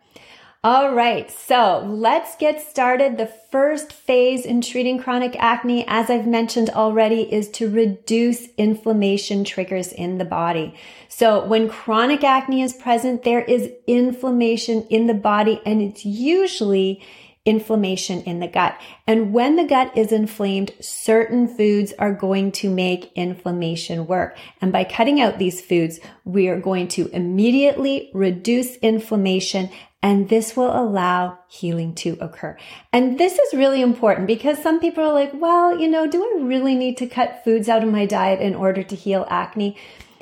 All 0.61 0.93
right, 0.93 1.31
so 1.31 1.85
let's 1.87 2.35
get 2.35 2.59
started. 2.59 3.17
The 3.17 3.31
first 3.49 3.93
phase 3.93 4.45
in 4.45 4.59
treating 4.59 5.01
chronic 5.01 5.37
acne, 5.39 5.85
as 5.87 6.09
I've 6.09 6.27
mentioned 6.27 6.69
already, 6.71 7.21
is 7.33 7.47
to 7.51 7.69
reduce 7.69 8.45
inflammation 8.57 9.45
triggers 9.45 9.93
in 9.93 10.17
the 10.17 10.25
body. 10.25 10.75
So 11.07 11.45
when 11.45 11.69
chronic 11.69 12.25
acne 12.25 12.61
is 12.61 12.73
present, 12.73 13.23
there 13.23 13.41
is 13.41 13.71
inflammation 13.87 14.85
in 14.89 15.07
the 15.07 15.13
body 15.13 15.61
and 15.65 15.81
it's 15.81 16.03
usually 16.03 17.01
inflammation 17.45 18.21
in 18.23 18.41
the 18.41 18.47
gut. 18.47 18.77
And 19.07 19.31
when 19.31 19.55
the 19.55 19.63
gut 19.63 19.97
is 19.97 20.11
inflamed, 20.11 20.73
certain 20.81 21.47
foods 21.47 21.93
are 21.97 22.13
going 22.13 22.51
to 22.53 22.69
make 22.69 23.13
inflammation 23.13 24.07
work. 24.07 24.37
And 24.61 24.73
by 24.73 24.83
cutting 24.83 25.21
out 25.21 25.39
these 25.39 25.61
foods, 25.61 26.01
we 26.25 26.49
are 26.49 26.59
going 26.59 26.89
to 26.89 27.07
immediately 27.07 28.11
reduce 28.13 28.75
inflammation 28.77 29.69
and 30.01 30.29
this 30.29 30.55
will 30.55 30.71
allow 30.77 31.39
healing 31.47 31.93
to 31.93 32.17
occur. 32.21 32.57
And 32.93 33.19
this 33.19 33.37
is 33.37 33.53
really 33.53 33.81
important 33.81 34.27
because 34.27 34.61
some 34.61 34.79
people 34.79 35.03
are 35.03 35.13
like, 35.13 35.31
well, 35.33 35.77
you 35.77 35.89
know, 35.89 36.07
do 36.07 36.23
I 36.23 36.41
really 36.41 36.75
need 36.75 36.97
to 36.97 37.07
cut 37.07 37.43
foods 37.43 37.67
out 37.67 37.83
of 37.83 37.91
my 37.91 38.05
diet 38.05 38.39
in 38.39 38.55
order 38.55 38.81
to 38.83 38.95
heal 38.95 39.27
acne? 39.29 39.77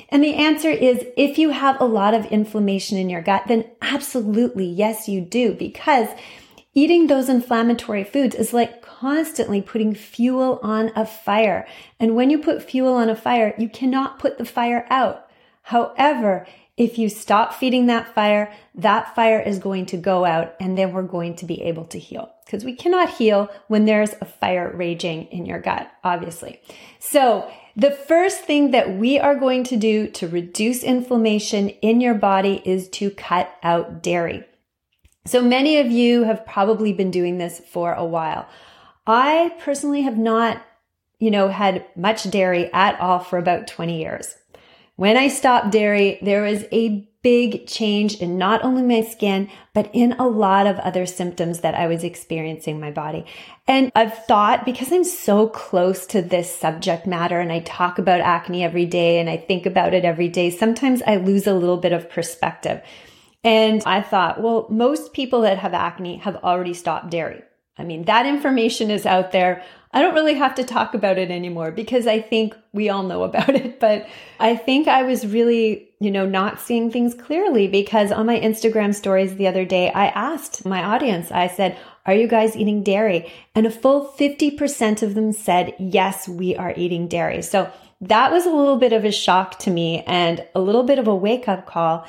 And 0.08 0.24
the 0.24 0.34
answer 0.34 0.70
is 0.70 1.04
if 1.16 1.38
you 1.38 1.50
have 1.50 1.80
a 1.80 1.84
lot 1.84 2.14
of 2.14 2.26
inflammation 2.26 2.98
in 2.98 3.10
your 3.10 3.22
gut, 3.22 3.44
then 3.46 3.66
absolutely, 3.82 4.66
yes, 4.66 5.08
you 5.08 5.20
do, 5.20 5.54
because 5.54 6.08
eating 6.74 7.06
those 7.06 7.28
inflammatory 7.28 8.04
foods 8.04 8.34
is 8.34 8.52
like 8.52 8.82
constantly 8.82 9.60
putting 9.60 9.94
fuel 9.94 10.58
on 10.62 10.90
a 10.96 11.04
fire. 11.04 11.68
And 12.00 12.16
when 12.16 12.30
you 12.30 12.38
put 12.38 12.62
fuel 12.62 12.94
on 12.94 13.08
a 13.08 13.16
fire, 13.16 13.54
you 13.58 13.68
cannot 13.68 14.18
put 14.18 14.38
the 14.38 14.44
fire 14.44 14.86
out. 14.90 15.28
However, 15.62 16.46
if 16.78 16.96
you 16.96 17.08
stop 17.08 17.52
feeding 17.52 17.86
that 17.86 18.14
fire, 18.14 18.52
that 18.76 19.14
fire 19.14 19.40
is 19.40 19.58
going 19.58 19.84
to 19.86 19.96
go 19.96 20.24
out 20.24 20.54
and 20.60 20.78
then 20.78 20.92
we're 20.92 21.02
going 21.02 21.34
to 21.36 21.44
be 21.44 21.60
able 21.62 21.84
to 21.86 21.98
heal 21.98 22.32
because 22.46 22.64
we 22.64 22.74
cannot 22.74 23.10
heal 23.10 23.50
when 23.66 23.84
there's 23.84 24.14
a 24.20 24.24
fire 24.24 24.72
raging 24.74 25.24
in 25.26 25.44
your 25.44 25.60
gut, 25.60 25.90
obviously. 26.04 26.60
So 27.00 27.50
the 27.76 27.90
first 27.90 28.44
thing 28.44 28.70
that 28.70 28.96
we 28.96 29.18
are 29.18 29.34
going 29.34 29.64
to 29.64 29.76
do 29.76 30.06
to 30.12 30.28
reduce 30.28 30.84
inflammation 30.84 31.68
in 31.68 32.00
your 32.00 32.14
body 32.14 32.62
is 32.64 32.88
to 32.90 33.10
cut 33.10 33.52
out 33.62 34.02
dairy. 34.02 34.44
So 35.26 35.42
many 35.42 35.78
of 35.78 35.90
you 35.90 36.24
have 36.24 36.46
probably 36.46 36.92
been 36.92 37.10
doing 37.10 37.38
this 37.38 37.60
for 37.70 37.92
a 37.92 38.04
while. 38.04 38.48
I 39.06 39.54
personally 39.60 40.02
have 40.02 40.16
not, 40.16 40.62
you 41.18 41.30
know, 41.30 41.48
had 41.48 41.84
much 41.96 42.30
dairy 42.30 42.72
at 42.72 42.98
all 43.00 43.18
for 43.18 43.36
about 43.36 43.66
20 43.66 44.00
years. 44.00 44.37
When 44.98 45.16
I 45.16 45.28
stopped 45.28 45.70
dairy, 45.70 46.18
there 46.22 46.42
was 46.42 46.64
a 46.72 47.08
big 47.22 47.68
change 47.68 48.16
in 48.16 48.36
not 48.36 48.64
only 48.64 48.82
my 48.82 49.08
skin, 49.08 49.48
but 49.72 49.88
in 49.92 50.14
a 50.14 50.26
lot 50.26 50.66
of 50.66 50.76
other 50.80 51.06
symptoms 51.06 51.60
that 51.60 51.76
I 51.76 51.86
was 51.86 52.02
experiencing 52.02 52.74
in 52.74 52.80
my 52.80 52.90
body. 52.90 53.24
And 53.68 53.92
I've 53.94 54.26
thought 54.26 54.64
because 54.64 54.90
I'm 54.90 55.04
so 55.04 55.46
close 55.50 56.04
to 56.06 56.20
this 56.20 56.52
subject 56.52 57.06
matter 57.06 57.38
and 57.38 57.52
I 57.52 57.60
talk 57.60 58.00
about 58.00 58.18
acne 58.22 58.64
every 58.64 58.86
day 58.86 59.20
and 59.20 59.30
I 59.30 59.36
think 59.36 59.66
about 59.66 59.94
it 59.94 60.04
every 60.04 60.28
day, 60.28 60.50
sometimes 60.50 61.00
I 61.02 61.14
lose 61.14 61.46
a 61.46 61.54
little 61.54 61.76
bit 61.76 61.92
of 61.92 62.10
perspective. 62.10 62.82
And 63.44 63.84
I 63.86 64.02
thought, 64.02 64.42
well, 64.42 64.66
most 64.68 65.12
people 65.12 65.42
that 65.42 65.58
have 65.58 65.74
acne 65.74 66.16
have 66.16 66.34
already 66.38 66.74
stopped 66.74 67.10
dairy. 67.10 67.44
I 67.78 67.84
mean, 67.84 68.06
that 68.06 68.26
information 68.26 68.90
is 68.90 69.06
out 69.06 69.30
there. 69.30 69.62
I 69.92 70.02
don't 70.02 70.14
really 70.14 70.34
have 70.34 70.54
to 70.56 70.64
talk 70.64 70.94
about 70.94 71.18
it 71.18 71.30
anymore 71.30 71.70
because 71.70 72.06
I 72.06 72.20
think 72.20 72.54
we 72.72 72.88
all 72.88 73.02
know 73.02 73.22
about 73.22 73.48
it. 73.54 73.80
But 73.80 74.06
I 74.38 74.56
think 74.56 74.88
I 74.88 75.02
was 75.02 75.26
really, 75.26 75.88
you 76.00 76.10
know, 76.10 76.26
not 76.26 76.60
seeing 76.60 76.90
things 76.90 77.14
clearly 77.14 77.68
because 77.68 78.12
on 78.12 78.26
my 78.26 78.38
Instagram 78.38 78.94
stories 78.94 79.36
the 79.36 79.46
other 79.46 79.64
day, 79.64 79.90
I 79.90 80.06
asked 80.08 80.66
my 80.66 80.82
audience, 80.82 81.30
I 81.30 81.48
said, 81.48 81.78
are 82.04 82.14
you 82.14 82.28
guys 82.28 82.56
eating 82.56 82.82
dairy? 82.82 83.32
And 83.54 83.66
a 83.66 83.70
full 83.70 84.08
50% 84.18 85.02
of 85.02 85.14
them 85.14 85.32
said, 85.32 85.74
yes, 85.78 86.28
we 86.28 86.56
are 86.56 86.74
eating 86.76 87.08
dairy. 87.08 87.42
So 87.42 87.70
that 88.00 88.30
was 88.30 88.46
a 88.46 88.50
little 88.50 88.76
bit 88.76 88.92
of 88.92 89.04
a 89.04 89.12
shock 89.12 89.58
to 89.60 89.70
me 89.70 90.02
and 90.06 90.44
a 90.54 90.60
little 90.60 90.84
bit 90.84 90.98
of 90.98 91.08
a 91.08 91.14
wake 91.14 91.48
up 91.48 91.66
call 91.66 92.06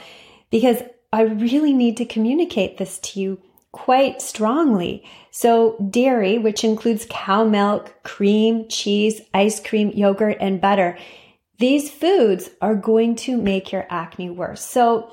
because 0.51 0.81
I 1.11 1.23
really 1.23 1.73
need 1.73 1.97
to 1.97 2.05
communicate 2.05 2.77
this 2.77 2.99
to 2.99 3.19
you 3.19 3.41
quite 3.71 4.21
strongly. 4.21 5.03
So 5.31 5.77
dairy, 5.89 6.37
which 6.37 6.63
includes 6.63 7.05
cow 7.09 7.43
milk, 7.43 8.03
cream, 8.03 8.67
cheese, 8.67 9.21
ice 9.33 9.59
cream, 9.59 9.91
yogurt, 9.91 10.37
and 10.39 10.59
butter, 10.59 10.97
these 11.59 11.91
foods 11.91 12.49
are 12.61 12.75
going 12.75 13.15
to 13.17 13.37
make 13.37 13.71
your 13.71 13.85
acne 13.89 14.29
worse. 14.29 14.61
So 14.61 15.11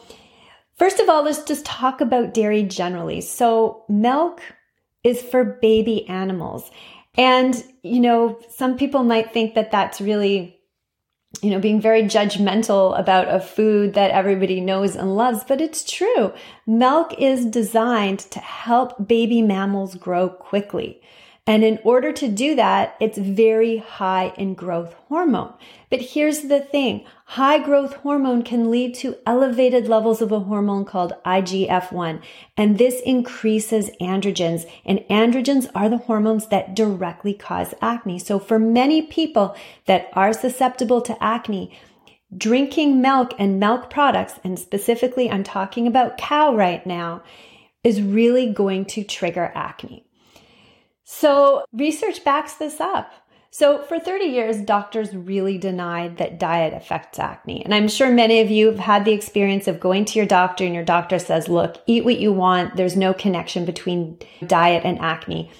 first 0.79 1.01
of 1.01 1.09
all, 1.09 1.25
let's 1.25 1.43
just 1.43 1.67
talk 1.67 2.01
about 2.01 2.35
dairy 2.35 2.63
generally. 2.63 3.21
So 3.21 3.85
milk 3.89 4.41
is 5.03 5.21
for 5.21 5.59
baby 5.61 6.09
animals. 6.09 6.71
And, 7.19 7.63
you 7.83 8.01
know, 8.01 8.39
some 8.51 8.77
people 8.77 9.03
might 9.03 9.33
think 9.33 9.55
that 9.55 9.71
that's 9.71 10.01
really 10.01 10.56
you 11.43 11.51
know, 11.51 11.59
being 11.59 11.81
very 11.81 12.03
judgmental 12.03 12.99
about 12.99 13.33
a 13.33 13.41
food 13.41 13.95
that 13.95 14.11
everybody 14.11 14.61
knows 14.61 14.97
and 14.97 15.17
loves, 15.17 15.45
but 15.45 15.61
it's 15.61 15.85
true. 15.85 16.33
Milk 16.67 17.15
is 17.19 17.45
designed 17.45 18.21
to 18.21 18.39
help 18.39 19.07
baby 19.07 19.43
mammals 19.43 19.95
grow 19.95 20.29
quickly. 20.29 21.01
And 21.49 21.63
in 21.63 21.79
order 21.85 22.11
to 22.11 22.27
do 22.27 22.57
that, 22.57 22.97
it's 22.99 23.19
very 23.19 23.77
high 23.77 24.33
in 24.37 24.55
growth 24.55 24.95
hormone. 25.09 25.55
But 25.91 26.01
here's 26.01 26.43
the 26.43 26.59
thing. 26.59 27.05
High 27.27 27.61
growth 27.61 27.95
hormone 27.95 28.43
can 28.43 28.69
lead 28.69 28.97
to 28.97 29.17
elevated 29.25 29.87
levels 29.87 30.21
of 30.21 30.33
a 30.33 30.41
hormone 30.41 30.85
called 30.85 31.13
IGF-1. 31.25 32.21
And 32.57 32.79
this 32.79 33.01
increases 33.03 33.91
androgens. 34.01 34.69
And 34.85 35.05
androgens 35.09 35.71
are 35.73 35.89
the 35.89 35.99
hormones 35.99 36.49
that 36.49 36.75
directly 36.75 37.33
cause 37.33 37.75
acne. 37.81 38.19
So 38.19 38.41
for 38.41 38.59
many 38.59 39.03
people 39.03 39.55
that 39.87 40.09
are 40.15 40.33
susceptible 40.33 41.01
to 41.03 41.23
acne, 41.23 41.79
drinking 42.37 43.01
milk 43.01 43.35
and 43.39 43.61
milk 43.61 43.89
products, 43.89 44.41
and 44.43 44.59
specifically 44.59 45.31
I'm 45.31 45.45
talking 45.45 45.87
about 45.87 46.19
cow 46.19 46.57
right 46.57 46.85
now, 46.85 47.23
is 47.85 48.03
really 48.03 48.53
going 48.53 48.85
to 48.87 49.05
trigger 49.05 49.53
acne. 49.55 50.06
So 51.09 51.65
research 51.73 52.25
backs 52.25 52.55
this 52.55 52.81
up. 52.81 53.13
So, 53.53 53.81
for 53.85 53.99
30 53.99 54.25
years, 54.25 54.61
doctors 54.61 55.15
really 55.15 55.57
denied 55.57 56.19
that 56.19 56.39
diet 56.39 56.75
affects 56.75 57.19
acne. 57.19 57.65
And 57.65 57.73
I'm 57.73 57.89
sure 57.89 58.11
many 58.11 58.41
of 58.41 58.51
you 58.51 58.67
have 58.67 58.81
had 58.81 59.05
the 59.05 59.13
experience 59.13 59.67
of 59.67 59.81
going 59.81 60.05
to 60.07 60.19
your 60.19 60.27
doctor 60.27 60.65
and 60.65 60.75
your 60.75 60.85
doctor 60.85 61.19
says, 61.19 61.49
look, 61.49 61.79
eat 61.87 62.05
what 62.05 62.19
you 62.19 62.33
want. 62.33 62.77
There's 62.77 62.97
no 62.97 63.15
connection 63.15 63.65
between 63.65 64.19
diet 64.47 64.83
and 64.85 64.99
acne. 64.99 65.51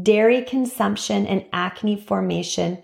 Dairy 0.00 0.42
consumption 0.42 1.26
and 1.26 1.44
acne 1.52 1.96
formation, 1.96 2.82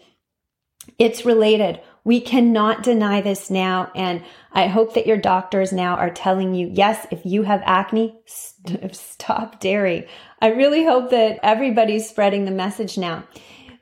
it's 0.98 1.24
related. 1.24 1.80
We 2.04 2.20
cannot 2.20 2.82
deny 2.82 3.20
this 3.20 3.50
now. 3.50 3.90
And 3.94 4.22
I 4.52 4.66
hope 4.66 4.94
that 4.94 5.06
your 5.06 5.16
doctors 5.16 5.72
now 5.72 5.94
are 5.94 6.10
telling 6.10 6.54
you, 6.54 6.70
yes, 6.72 7.06
if 7.10 7.24
you 7.24 7.42
have 7.42 7.62
acne, 7.64 8.18
st- 8.26 8.94
stop 8.96 9.60
dairy. 9.60 10.08
I 10.40 10.48
really 10.48 10.84
hope 10.84 11.10
that 11.10 11.38
everybody's 11.42 12.08
spreading 12.08 12.44
the 12.44 12.50
message 12.50 12.98
now. 12.98 13.24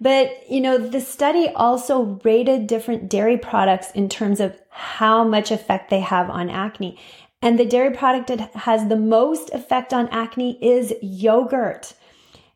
But, 0.00 0.50
you 0.50 0.60
know, 0.60 0.78
the 0.78 1.00
study 1.00 1.48
also 1.48 2.18
rated 2.24 2.66
different 2.66 3.10
dairy 3.10 3.36
products 3.36 3.90
in 3.92 4.08
terms 4.08 4.40
of 4.40 4.58
how 4.70 5.24
much 5.24 5.50
effect 5.50 5.90
they 5.90 6.00
have 6.00 6.30
on 6.30 6.48
acne. 6.48 6.98
And 7.42 7.58
the 7.58 7.66
dairy 7.66 7.94
product 7.94 8.28
that 8.28 8.54
has 8.54 8.88
the 8.88 8.96
most 8.96 9.50
effect 9.50 9.92
on 9.92 10.08
acne 10.08 10.58
is 10.62 10.94
yogurt. 11.02 11.94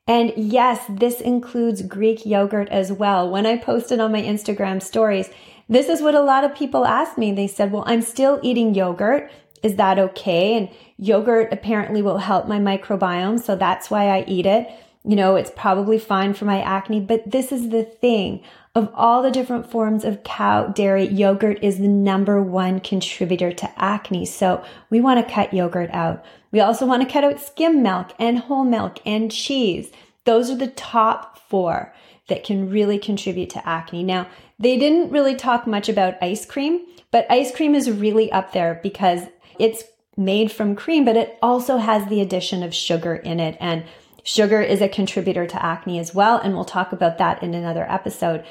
And 0.06 0.32
yes, 0.36 0.84
this 0.88 1.20
includes 1.20 1.82
Greek 1.82 2.26
yogurt 2.26 2.68
as 2.68 2.92
well. 2.92 3.30
When 3.30 3.46
I 3.46 3.56
posted 3.56 4.00
on 4.00 4.12
my 4.12 4.20
Instagram 4.20 4.82
stories, 4.82 5.30
this 5.68 5.88
is 5.88 6.02
what 6.02 6.14
a 6.14 6.20
lot 6.20 6.44
of 6.44 6.54
people 6.54 6.84
asked 6.84 7.16
me. 7.16 7.32
They 7.32 7.46
said, 7.46 7.72
well, 7.72 7.84
I'm 7.86 8.02
still 8.02 8.38
eating 8.42 8.74
yogurt. 8.74 9.30
Is 9.62 9.76
that 9.76 9.98
okay? 9.98 10.58
And 10.58 10.68
yogurt 10.98 11.52
apparently 11.52 12.02
will 12.02 12.18
help 12.18 12.46
my 12.46 12.58
microbiome. 12.58 13.40
So 13.40 13.56
that's 13.56 13.90
why 13.90 14.10
I 14.10 14.24
eat 14.28 14.44
it 14.44 14.68
you 15.04 15.16
know, 15.16 15.36
it's 15.36 15.52
probably 15.54 15.98
fine 15.98 16.32
for 16.32 16.46
my 16.46 16.60
acne, 16.62 16.98
but 16.98 17.30
this 17.30 17.52
is 17.52 17.68
the 17.68 17.84
thing. 17.84 18.42
Of 18.74 18.90
all 18.94 19.22
the 19.22 19.30
different 19.30 19.70
forms 19.70 20.02
of 20.04 20.24
cow 20.24 20.68
dairy, 20.68 21.06
yogurt 21.06 21.62
is 21.62 21.78
the 21.78 21.88
number 21.88 22.42
one 22.42 22.80
contributor 22.80 23.52
to 23.52 23.70
acne. 23.76 24.24
So 24.24 24.64
we 24.90 25.00
want 25.00 25.24
to 25.24 25.32
cut 25.32 25.52
yogurt 25.52 25.90
out. 25.92 26.24
We 26.54 26.60
also 26.60 26.86
want 26.86 27.02
to 27.02 27.12
cut 27.12 27.24
out 27.24 27.40
skim 27.40 27.82
milk 27.82 28.12
and 28.18 28.38
whole 28.38 28.64
milk 28.64 29.00
and 29.04 29.30
cheese. 29.30 29.90
Those 30.24 30.50
are 30.50 30.56
the 30.56 30.68
top 30.68 31.38
four 31.50 31.92
that 32.28 32.44
can 32.44 32.70
really 32.70 32.98
contribute 32.98 33.50
to 33.50 33.68
acne. 33.68 34.02
Now, 34.02 34.28
they 34.58 34.78
didn't 34.78 35.10
really 35.10 35.34
talk 35.34 35.66
much 35.66 35.90
about 35.90 36.22
ice 36.22 36.46
cream, 36.46 36.86
but 37.10 37.30
ice 37.30 37.54
cream 37.54 37.74
is 37.74 37.90
really 37.90 38.32
up 38.32 38.52
there 38.52 38.80
because 38.82 39.24
it's 39.58 39.84
made 40.16 40.50
from 40.50 40.74
cream, 40.74 41.04
but 41.04 41.16
it 41.16 41.38
also 41.42 41.76
has 41.76 42.08
the 42.08 42.22
addition 42.22 42.62
of 42.62 42.72
sugar 42.72 43.14
in 43.14 43.40
it. 43.40 43.58
And 43.60 43.84
Sugar 44.24 44.62
is 44.62 44.80
a 44.80 44.88
contributor 44.88 45.46
to 45.46 45.64
acne 45.64 45.98
as 45.98 46.14
well, 46.14 46.38
and 46.38 46.54
we'll 46.54 46.64
talk 46.64 46.92
about 46.92 47.18
that 47.18 47.42
in 47.42 47.52
another 47.52 47.84
episode. 47.88 48.42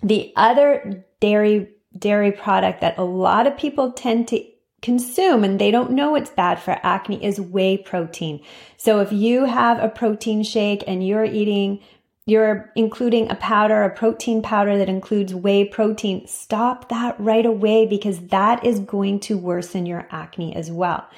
The 0.00 0.32
other 0.36 1.04
dairy 1.20 1.72
dairy 1.98 2.30
product 2.30 2.82
that 2.82 2.98
a 2.98 3.02
lot 3.02 3.46
of 3.46 3.56
people 3.56 3.90
tend 3.90 4.28
to 4.28 4.44
consume 4.86 5.42
and 5.42 5.60
they 5.60 5.72
don't 5.72 5.90
know 5.90 6.14
it's 6.14 6.30
bad 6.30 6.60
for 6.60 6.78
acne 6.84 7.22
is 7.22 7.40
whey 7.40 7.76
protein. 7.76 8.40
So 8.76 9.00
if 9.00 9.12
you 9.12 9.44
have 9.44 9.82
a 9.82 9.88
protein 9.88 10.44
shake 10.44 10.84
and 10.86 11.06
you're 11.06 11.24
eating 11.24 11.80
you're 12.28 12.72
including 12.74 13.30
a 13.30 13.36
powder, 13.36 13.84
a 13.84 13.90
protein 13.90 14.42
powder 14.42 14.78
that 14.78 14.88
includes 14.88 15.32
whey 15.32 15.64
protein, 15.64 16.26
stop 16.26 16.88
that 16.88 17.18
right 17.20 17.46
away 17.46 17.86
because 17.86 18.18
that 18.28 18.64
is 18.64 18.80
going 18.80 19.20
to 19.20 19.38
worsen 19.38 19.86
your 19.86 20.08
acne 20.10 20.54
as 20.56 20.70
well. 20.70 21.08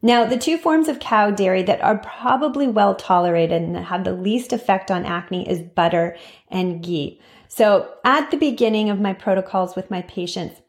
Now, 0.00 0.24
the 0.24 0.36
two 0.36 0.58
forms 0.58 0.86
of 0.86 1.00
cow 1.00 1.30
dairy 1.30 1.62
that 1.64 1.82
are 1.82 1.98
probably 1.98 2.68
well 2.68 2.94
tolerated 2.94 3.62
and 3.62 3.74
that 3.74 3.84
have 3.84 4.04
the 4.04 4.12
least 4.12 4.52
effect 4.52 4.90
on 4.92 5.04
acne 5.04 5.48
is 5.48 5.60
butter 5.60 6.16
and 6.48 6.82
ghee. 6.82 7.20
So 7.48 7.94
at 8.04 8.30
the 8.30 8.36
beginning 8.36 8.90
of 8.90 9.00
my 9.00 9.12
protocols 9.12 9.74
with 9.74 9.90
my 9.90 10.02
patients, 10.02 10.60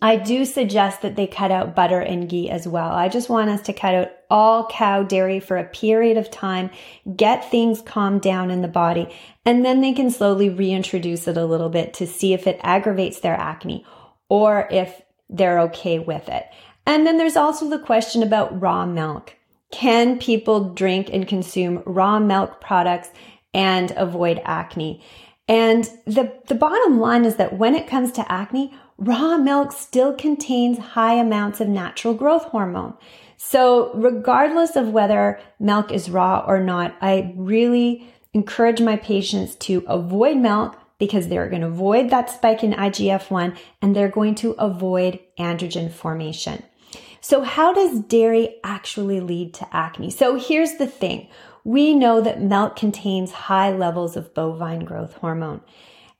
I 0.00 0.16
do 0.16 0.44
suggest 0.44 1.02
that 1.02 1.16
they 1.16 1.26
cut 1.26 1.50
out 1.50 1.74
butter 1.74 2.00
and 2.00 2.28
ghee 2.28 2.48
as 2.48 2.66
well. 2.66 2.92
I 2.92 3.08
just 3.08 3.28
want 3.28 3.50
us 3.50 3.62
to 3.62 3.72
cut 3.72 3.94
out 3.94 4.08
all 4.30 4.68
cow 4.68 5.02
dairy 5.02 5.40
for 5.40 5.56
a 5.56 5.64
period 5.64 6.16
of 6.16 6.30
time, 6.30 6.70
get 7.16 7.50
things 7.50 7.82
calmed 7.82 8.22
down 8.22 8.50
in 8.50 8.62
the 8.62 8.68
body, 8.68 9.12
and 9.44 9.64
then 9.64 9.80
they 9.80 9.92
can 9.92 10.10
slowly 10.10 10.48
reintroduce 10.48 11.26
it 11.26 11.36
a 11.36 11.44
little 11.44 11.68
bit 11.68 11.94
to 11.94 12.06
see 12.06 12.32
if 12.32 12.46
it 12.46 12.60
aggravates 12.62 13.20
their 13.20 13.34
acne 13.34 13.84
or 14.28 14.68
if 14.70 15.02
they're 15.28 15.60
okay 15.60 15.98
with 15.98 16.28
it. 16.28 16.44
And 16.86 17.06
then 17.06 17.18
there's 17.18 17.36
also 17.36 17.68
the 17.68 17.78
question 17.78 18.22
about 18.22 18.60
raw 18.60 18.86
milk. 18.86 19.34
Can 19.70 20.18
people 20.18 20.72
drink 20.72 21.10
and 21.12 21.26
consume 21.26 21.82
raw 21.84 22.18
milk 22.18 22.60
products 22.60 23.10
and 23.52 23.92
avoid 23.96 24.40
acne? 24.44 25.02
And 25.48 25.84
the, 26.06 26.32
the 26.46 26.54
bottom 26.54 27.00
line 27.00 27.24
is 27.24 27.36
that 27.36 27.58
when 27.58 27.74
it 27.74 27.88
comes 27.88 28.12
to 28.12 28.32
acne, 28.32 28.72
raw 29.00 29.38
milk 29.38 29.72
still 29.72 30.14
contains 30.14 30.78
high 30.78 31.14
amounts 31.14 31.60
of 31.60 31.68
natural 31.68 32.14
growth 32.14 32.44
hormone. 32.44 32.94
So 33.38 33.92
regardless 33.94 34.76
of 34.76 34.90
whether 34.90 35.40
milk 35.58 35.90
is 35.90 36.10
raw 36.10 36.44
or 36.46 36.60
not, 36.60 36.94
I 37.00 37.32
really 37.36 38.06
encourage 38.34 38.80
my 38.80 38.96
patients 38.96 39.56
to 39.56 39.82
avoid 39.88 40.36
milk 40.36 40.76
because 40.98 41.28
they're 41.28 41.48
going 41.48 41.62
to 41.62 41.68
avoid 41.68 42.10
that 42.10 42.28
spike 42.28 42.62
in 42.62 42.72
IGF 42.72 43.30
1 43.30 43.56
and 43.80 43.96
they're 43.96 44.10
going 44.10 44.34
to 44.36 44.50
avoid 44.52 45.18
androgen 45.38 45.90
formation. 45.90 46.62
So 47.22 47.42
how 47.42 47.72
does 47.72 48.00
dairy 48.00 48.56
actually 48.62 49.20
lead 49.20 49.54
to 49.54 49.74
acne? 49.74 50.10
So 50.10 50.38
here's 50.38 50.74
the 50.74 50.86
thing. 50.86 51.28
We 51.64 51.94
know 51.94 52.20
that 52.20 52.42
milk 52.42 52.76
contains 52.76 53.32
high 53.32 53.72
levels 53.72 54.16
of 54.16 54.34
bovine 54.34 54.84
growth 54.84 55.14
hormone. 55.14 55.62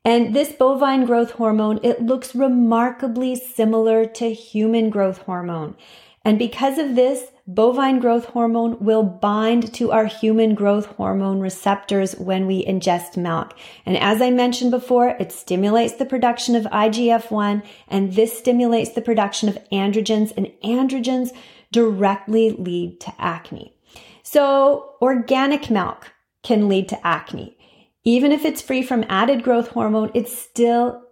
And 0.04 0.34
this 0.34 0.52
bovine 0.52 1.04
growth 1.04 1.32
hormone, 1.32 1.78
it 1.82 2.02
looks 2.02 2.34
remarkably 2.34 3.34
similar 3.34 4.06
to 4.06 4.32
human 4.32 4.88
growth 4.88 5.18
hormone. 5.18 5.76
And 6.24 6.38
because 6.38 6.78
of 6.78 6.96
this, 6.96 7.32
bovine 7.46 7.98
growth 7.98 8.26
hormone 8.26 8.78
will 8.78 9.02
bind 9.02 9.72
to 9.74 9.90
our 9.90 10.06
human 10.06 10.54
growth 10.54 10.86
hormone 10.86 11.40
receptors 11.40 12.14
when 12.16 12.46
we 12.46 12.64
ingest 12.64 13.16
milk. 13.16 13.54
And 13.84 13.96
as 13.96 14.20
I 14.22 14.30
mentioned 14.30 14.70
before, 14.70 15.16
it 15.18 15.32
stimulates 15.32 15.94
the 15.94 16.06
production 16.06 16.54
of 16.56 16.64
IGF-1 16.64 17.62
and 17.88 18.14
this 18.14 18.38
stimulates 18.38 18.92
the 18.92 19.02
production 19.02 19.48
of 19.48 19.58
androgens 19.72 20.32
and 20.36 20.46
androgens 20.62 21.30
directly 21.72 22.50
lead 22.50 23.00
to 23.00 23.12
acne. 23.18 23.74
So 24.22 24.96
organic 25.00 25.70
milk 25.70 26.12
can 26.42 26.68
lead 26.68 26.88
to 26.90 27.06
acne. 27.06 27.56
Even 28.04 28.32
if 28.32 28.44
it's 28.44 28.62
free 28.62 28.82
from 28.82 29.04
added 29.08 29.42
growth 29.42 29.68
hormone, 29.68 30.10
it 30.14 30.28
still 30.28 31.02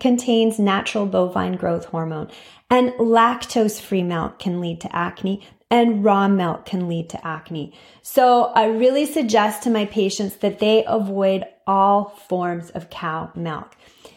contains 0.00 0.58
natural 0.58 1.06
bovine 1.06 1.56
growth 1.56 1.86
hormone. 1.86 2.30
And 2.70 2.92
lactose 2.92 3.80
free 3.80 4.02
milk 4.02 4.38
can 4.38 4.60
lead 4.60 4.80
to 4.82 4.94
acne 4.94 5.46
and 5.70 6.04
raw 6.04 6.28
milk 6.28 6.64
can 6.66 6.88
lead 6.88 7.08
to 7.10 7.26
acne. 7.26 7.72
So 8.02 8.44
I 8.54 8.66
really 8.66 9.06
suggest 9.06 9.62
to 9.62 9.70
my 9.70 9.86
patients 9.86 10.36
that 10.36 10.58
they 10.58 10.84
avoid 10.86 11.44
all 11.66 12.10
forms 12.28 12.70
of 12.70 12.90
cow 12.90 13.30
milk. 13.34 13.76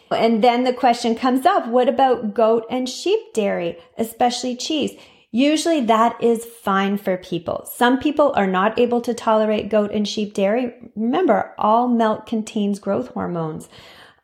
And 0.10 0.44
then 0.44 0.66
the 0.66 0.74
question 0.74 1.16
comes 1.16 1.46
up, 1.46 1.68
what 1.68 1.88
about 1.88 2.34
goat 2.34 2.66
and 2.70 2.90
sheep 2.90 3.20
dairy, 3.34 3.78
especially 3.98 4.58
cheese? 4.58 4.92
Usually 5.32 5.82
that 5.82 6.22
is 6.22 6.44
fine 6.46 6.98
for 6.98 7.16
people. 7.18 7.66
Some 7.74 8.00
people 8.00 8.34
are 8.36 8.48
not 8.48 8.78
able 8.78 9.00
to 9.02 9.14
tolerate 9.14 9.70
goat 9.70 9.92
and 9.92 10.06
sheep 10.08 10.34
dairy. 10.34 10.74
Remember, 10.96 11.54
all 11.58 11.88
milk 11.88 12.26
contains 12.26 12.80
growth 12.80 13.08
hormones. 13.10 13.70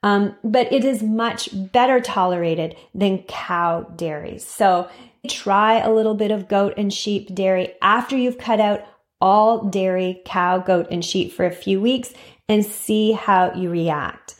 Um, 0.03 0.35
but 0.43 0.71
it 0.71 0.83
is 0.83 1.01
much 1.01 1.49
better 1.71 1.99
tolerated 2.01 2.75
than 2.93 3.23
cow 3.23 3.83
dairy. 3.95 4.37
So 4.37 4.89
try 5.27 5.79
a 5.79 5.91
little 5.91 6.13
bit 6.13 6.31
of 6.31 6.47
goat 6.47 6.73
and 6.77 6.93
sheep 6.93 7.33
dairy 7.33 7.73
after 7.81 8.15
you've 8.15 8.37
cut 8.37 8.59
out 8.59 8.85
all 9.19 9.63
dairy, 9.69 10.21
cow, 10.25 10.59
goat, 10.59 10.87
and 10.91 11.03
sheep 11.03 11.33
for 11.33 11.45
a 11.45 11.51
few 11.51 11.81
weeks 11.81 12.13
and 12.47 12.65
see 12.65 13.13
how 13.13 13.53
you 13.53 13.69
react. 13.69 14.35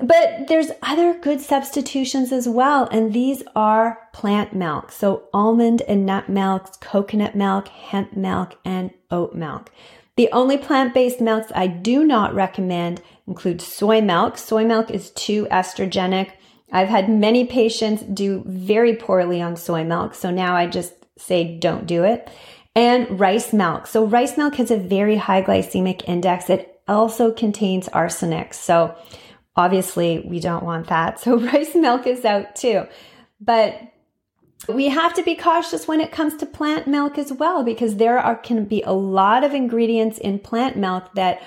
But 0.00 0.46
there's 0.48 0.70
other 0.82 1.18
good 1.18 1.40
substitutions 1.40 2.32
as 2.32 2.48
well, 2.48 2.88
and 2.92 3.12
these 3.12 3.42
are 3.56 3.98
plant 4.12 4.52
milk. 4.52 4.92
So 4.92 5.24
almond 5.34 5.82
and 5.82 6.06
nut 6.06 6.28
milk, 6.28 6.80
coconut 6.80 7.34
milk, 7.34 7.68
hemp 7.68 8.16
milk, 8.16 8.54
and 8.64 8.90
oat 9.10 9.34
milk. 9.34 9.70
The 10.16 10.30
only 10.32 10.58
plant-based 10.58 11.20
milks 11.20 11.52
I 11.54 11.66
do 11.66 12.04
not 12.04 12.34
recommend 12.34 13.00
include 13.26 13.60
soy 13.60 14.00
milk. 14.00 14.36
Soy 14.38 14.64
milk 14.64 14.90
is 14.90 15.10
too 15.10 15.46
estrogenic. 15.50 16.32
I've 16.72 16.88
had 16.88 17.08
many 17.08 17.46
patients 17.46 18.02
do 18.02 18.42
very 18.46 18.96
poorly 18.96 19.40
on 19.40 19.56
soy 19.56 19.84
milk, 19.84 20.14
so 20.14 20.30
now 20.30 20.54
I 20.54 20.66
just 20.66 20.92
say 21.16 21.58
don't 21.58 21.86
do 21.86 22.04
it. 22.04 22.28
And 22.74 23.18
rice 23.18 23.52
milk. 23.52 23.86
So 23.86 24.04
rice 24.04 24.36
milk 24.36 24.56
has 24.56 24.70
a 24.70 24.76
very 24.76 25.16
high 25.16 25.42
glycemic 25.42 26.08
index. 26.08 26.50
It 26.50 26.80
also 26.86 27.32
contains 27.32 27.88
arsenic. 27.88 28.54
So 28.54 28.94
Obviously, 29.58 30.20
we 30.20 30.38
don't 30.38 30.62
want 30.62 30.86
that. 30.86 31.18
So 31.18 31.38
rice 31.52 31.74
milk 31.74 32.06
is 32.06 32.24
out 32.24 32.54
too. 32.54 32.86
But 33.40 33.78
we 34.68 34.86
have 34.86 35.14
to 35.14 35.22
be 35.22 35.34
cautious 35.34 35.88
when 35.88 36.00
it 36.00 36.12
comes 36.12 36.36
to 36.36 36.46
plant 36.46 36.86
milk 36.86 37.18
as 37.18 37.32
well, 37.32 37.64
because 37.64 37.96
there 37.96 38.18
are, 38.18 38.36
can 38.36 38.64
be 38.64 38.82
a 38.82 38.92
lot 38.92 39.42
of 39.42 39.54
ingredients 39.54 40.16
in 40.18 40.38
plant 40.38 40.76
milk 40.76 41.12
that 41.14 41.42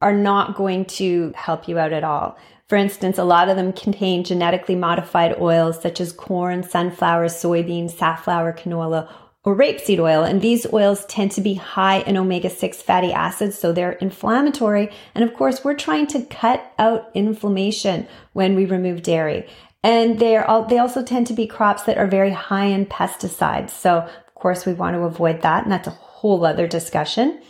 are 0.00 0.14
not 0.14 0.56
going 0.56 0.86
to 0.86 1.32
help 1.36 1.68
you 1.68 1.78
out 1.78 1.92
at 1.92 2.02
all. 2.02 2.38
For 2.68 2.76
instance, 2.76 3.18
a 3.18 3.24
lot 3.24 3.50
of 3.50 3.56
them 3.56 3.74
contain 3.74 4.24
genetically 4.24 4.76
modified 4.76 5.38
oils 5.38 5.82
such 5.82 6.00
as 6.00 6.12
corn, 6.12 6.62
sunflower, 6.62 7.26
soybean, 7.26 7.90
safflower, 7.90 8.54
canola, 8.54 9.10
or 9.44 9.56
rapeseed 9.56 9.98
oil. 9.98 10.22
And 10.22 10.42
these 10.42 10.70
oils 10.72 11.06
tend 11.06 11.32
to 11.32 11.40
be 11.40 11.54
high 11.54 12.00
in 12.00 12.16
omega 12.16 12.50
6 12.50 12.82
fatty 12.82 13.12
acids, 13.12 13.58
so 13.58 13.72
they're 13.72 13.92
inflammatory. 13.92 14.90
And 15.14 15.24
of 15.24 15.34
course, 15.34 15.64
we're 15.64 15.74
trying 15.74 16.06
to 16.08 16.22
cut 16.22 16.72
out 16.78 17.10
inflammation 17.14 18.06
when 18.32 18.54
we 18.54 18.66
remove 18.66 19.02
dairy. 19.02 19.48
And 19.82 20.18
they're 20.18 20.48
all, 20.48 20.64
they 20.64 20.78
also 20.78 21.02
tend 21.02 21.26
to 21.28 21.32
be 21.32 21.46
crops 21.46 21.84
that 21.84 21.96
are 21.96 22.06
very 22.06 22.32
high 22.32 22.66
in 22.66 22.86
pesticides. 22.86 23.70
So 23.70 23.98
of 23.98 24.34
course, 24.34 24.66
we 24.66 24.74
want 24.74 24.94
to 24.94 25.02
avoid 25.02 25.40
that. 25.42 25.62
And 25.62 25.72
that's 25.72 25.88
a 25.88 25.92
whole 25.92 26.44
other 26.44 26.66
discussion. 26.66 27.40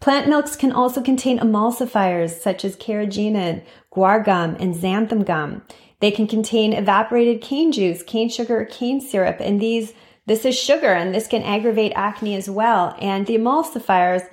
Plant 0.00 0.28
milks 0.28 0.54
can 0.54 0.70
also 0.70 1.02
contain 1.02 1.40
emulsifiers 1.40 2.38
such 2.38 2.64
as 2.64 2.76
carrageenan, 2.76 3.64
guar 3.92 4.24
gum, 4.24 4.56
and 4.60 4.74
xanthan 4.74 5.26
gum. 5.26 5.62
They 6.00 6.12
can 6.12 6.28
contain 6.28 6.72
evaporated 6.72 7.40
cane 7.40 7.72
juice, 7.72 8.02
cane 8.02 8.28
sugar, 8.28 8.64
cane 8.64 9.00
syrup, 9.00 9.38
and 9.40 9.60
these 9.60 9.94
this 10.28 10.44
is 10.44 10.58
sugar 10.58 10.92
and 10.92 11.14
this 11.14 11.26
can 11.26 11.42
aggravate 11.42 11.92
acne 11.96 12.36
as 12.36 12.48
well. 12.48 12.94
And 13.00 13.26
the 13.26 13.36
emulsifiers, 13.36 14.28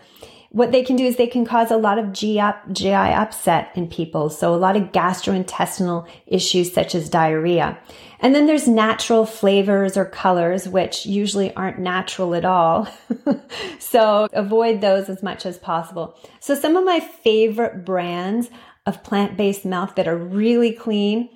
what 0.49 0.71
they 0.71 0.83
can 0.83 0.97
do 0.97 1.05
is 1.05 1.15
they 1.15 1.25
can 1.25 1.45
cause 1.45 1.71
a 1.71 1.77
lot 1.77 1.97
of 1.97 2.11
GI, 2.11 2.51
GI 2.71 2.93
upset 2.93 3.71
in 3.75 3.87
people. 3.87 4.29
So 4.29 4.53
a 4.53 4.57
lot 4.57 4.75
of 4.75 4.91
gastrointestinal 4.91 6.07
issues 6.27 6.73
such 6.73 6.95
as 6.95 7.09
diarrhea. 7.09 7.79
And 8.19 8.35
then 8.35 8.45
there's 8.45 8.67
natural 8.67 9.25
flavors 9.25 9.95
or 9.95 10.05
colors, 10.05 10.67
which 10.67 11.05
usually 11.05 11.53
aren't 11.55 11.79
natural 11.79 12.35
at 12.35 12.45
all. 12.45 12.89
so 13.79 14.27
avoid 14.33 14.81
those 14.81 15.09
as 15.09 15.23
much 15.23 15.45
as 15.45 15.57
possible. 15.57 16.17
So 16.41 16.55
some 16.55 16.75
of 16.75 16.83
my 16.83 16.99
favorite 16.99 17.85
brands 17.85 18.49
of 18.85 19.03
plant-based 19.03 19.63
milk 19.65 19.95
that 19.95 20.07
are 20.07 20.17
really 20.17 20.73
clean, 20.73 21.29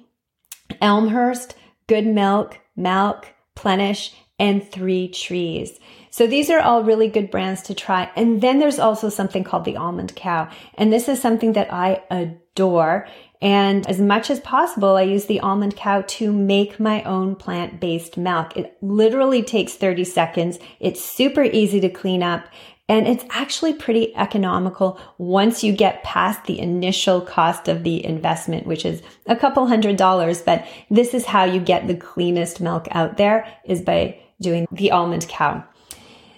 Elmhurst, 0.81 1.55
Good 1.87 2.05
Milk, 2.05 2.59
Milk, 2.75 3.27
Plenish, 3.55 4.13
and 4.39 4.69
Three 4.69 5.09
Trees. 5.09 5.79
So 6.11 6.25
these 6.25 6.49
are 6.49 6.59
all 6.59 6.83
really 6.83 7.07
good 7.07 7.29
brands 7.29 7.61
to 7.63 7.75
try. 7.75 8.09
And 8.15 8.41
then 8.41 8.59
there's 8.59 8.79
also 8.79 9.09
something 9.09 9.43
called 9.43 9.65
the 9.65 9.77
almond 9.77 10.15
cow. 10.15 10.49
And 10.75 10.91
this 10.91 11.07
is 11.07 11.21
something 11.21 11.53
that 11.53 11.71
I 11.71 12.01
adore. 12.09 13.07
And 13.41 13.87
as 13.87 14.01
much 14.01 14.29
as 14.29 14.39
possible, 14.39 14.97
I 14.97 15.03
use 15.03 15.25
the 15.25 15.39
almond 15.39 15.75
cow 15.75 16.03
to 16.07 16.33
make 16.33 16.79
my 16.79 17.03
own 17.03 17.35
plant 17.35 17.79
based 17.79 18.17
milk. 18.17 18.57
It 18.57 18.75
literally 18.81 19.43
takes 19.43 19.75
30 19.75 20.03
seconds. 20.03 20.59
It's 20.79 21.03
super 21.03 21.43
easy 21.43 21.79
to 21.81 21.89
clean 21.89 22.23
up. 22.23 22.45
And 22.89 23.07
it's 23.07 23.23
actually 23.29 23.73
pretty 23.73 24.15
economical 24.15 24.99
once 25.19 25.63
you 25.63 25.73
get 25.73 26.03
past 26.03 26.45
the 26.45 26.59
initial 26.59 27.21
cost 27.21 27.67
of 27.67 27.83
the 27.83 28.03
investment, 28.03 28.65
which 28.65 28.83
is 28.83 29.03
a 29.27 29.35
couple 29.35 29.67
hundred 29.67 29.95
dollars. 29.95 30.41
But 30.41 30.67
this 30.89 31.13
is 31.13 31.23
how 31.27 31.43
you 31.43 31.59
get 31.59 31.87
the 31.87 31.95
cleanest 31.95 32.59
milk 32.59 32.87
out 32.89 33.17
there 33.17 33.47
is 33.63 33.83
by 33.83 34.19
doing 34.41 34.67
the 34.71 34.91
almond 34.91 35.27
cow. 35.27 35.63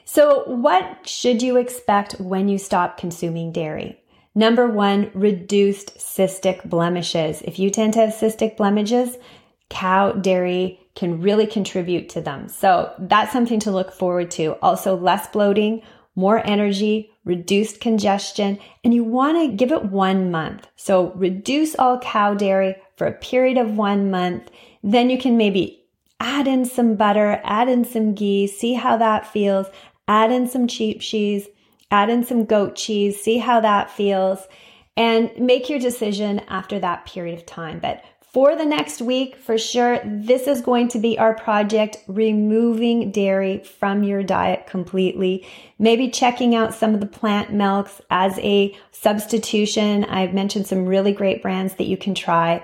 So 0.06 0.44
what 0.46 1.08
should 1.08 1.42
you 1.42 1.58
expect 1.58 2.20
when 2.20 2.50
you 2.50 2.58
stop 2.58 2.98
consuming 2.98 3.52
dairy? 3.52 3.98
Number 4.36 4.68
one, 4.68 5.12
reduced 5.14 5.98
cystic 5.98 6.64
blemishes. 6.70 7.42
If 7.42 7.60
you 7.60 7.70
tend 7.70 7.94
to 7.94 8.00
have 8.00 8.14
cystic 8.14 8.58
blemishes, 8.58 9.18
cow 9.70 10.12
dairy 10.14 10.80
can 10.96 11.22
really 11.22 11.48
contribute 11.48 12.10
to 12.10 12.22
them. 12.22 12.48
So 12.50 12.94
that's 13.00 13.32
something 13.32 13.60
to 13.62 13.72
look 13.72 13.94
forward 13.94 14.32
to. 14.32 14.58
Also 14.62 14.96
less 14.96 15.28
bloating, 15.28 15.82
more 16.16 16.46
energy, 16.46 17.12
reduced 17.24 17.80
congestion, 17.80 18.60
and 18.84 18.94
you 18.94 19.04
want 19.04 19.38
to 19.38 19.56
give 19.56 19.72
it 19.72 19.86
one 19.86 20.32
month. 20.32 20.68
So 20.76 21.12
reduce 21.14 21.76
all 21.76 22.00
cow 22.00 22.34
dairy 22.34 22.76
for 22.98 23.08
a 23.08 23.14
period 23.14 23.58
of 23.58 23.78
one 23.78 24.12
month. 24.12 24.50
Then 24.84 25.10
you 25.10 25.18
can 25.18 25.38
maybe 25.38 25.81
add 26.22 26.48
in 26.48 26.64
some 26.64 26.96
butter, 26.96 27.42
add 27.44 27.68
in 27.68 27.84
some 27.84 28.14
ghee, 28.14 28.46
see 28.46 28.76
how 28.76 28.96
that 28.96 29.26
feels, 29.26 29.66
add 30.08 30.32
in 30.32 30.48
some 30.48 30.68
cheap 30.68 31.02
cheese, 31.02 31.48
add 31.90 32.10
in 32.10 32.24
some 32.24 32.46
goat 32.46 32.76
cheese, 32.76 33.20
see 33.20 33.40
how 33.40 33.60
that 33.60 33.90
feels, 33.90 34.48
and 34.96 35.32
make 35.38 35.68
your 35.68 35.80
decision 35.80 36.40
after 36.48 36.80
that 36.80 37.06
period 37.06 37.38
of 37.38 37.46
time. 37.46 37.80
But 37.80 38.04
for 38.22 38.56
the 38.56 38.66
next 38.66 39.02
week, 39.02 39.36
for 39.36 39.58
sure, 39.58 40.00
this 40.06 40.48
is 40.48 40.62
going 40.62 40.90
to 40.90 41.00
be 41.00 41.18
our 41.18 41.34
project 41.34 41.98
removing 42.08 43.12
dairy 43.12 43.58
from 43.64 44.04
your 44.04 44.24
diet 44.24 44.68
completely. 44.68 45.46
Maybe 45.80 46.10
checking 46.10 46.56
out 46.56 46.74
some 46.74 46.94
of 46.94 47.02
the 47.02 47.08
plant 47.08 47.52
milks 47.52 48.00
as 48.10 48.38
a 48.40 48.78
substitution. 48.92 50.06
I've 50.06 50.34
mentioned 50.34 50.68
some 50.68 50.86
really 50.86 51.12
great 51.12 51.42
brands 51.42 51.76
that 51.76 51.88
you 51.88 51.98
can 51.98 52.16
try. 52.16 52.64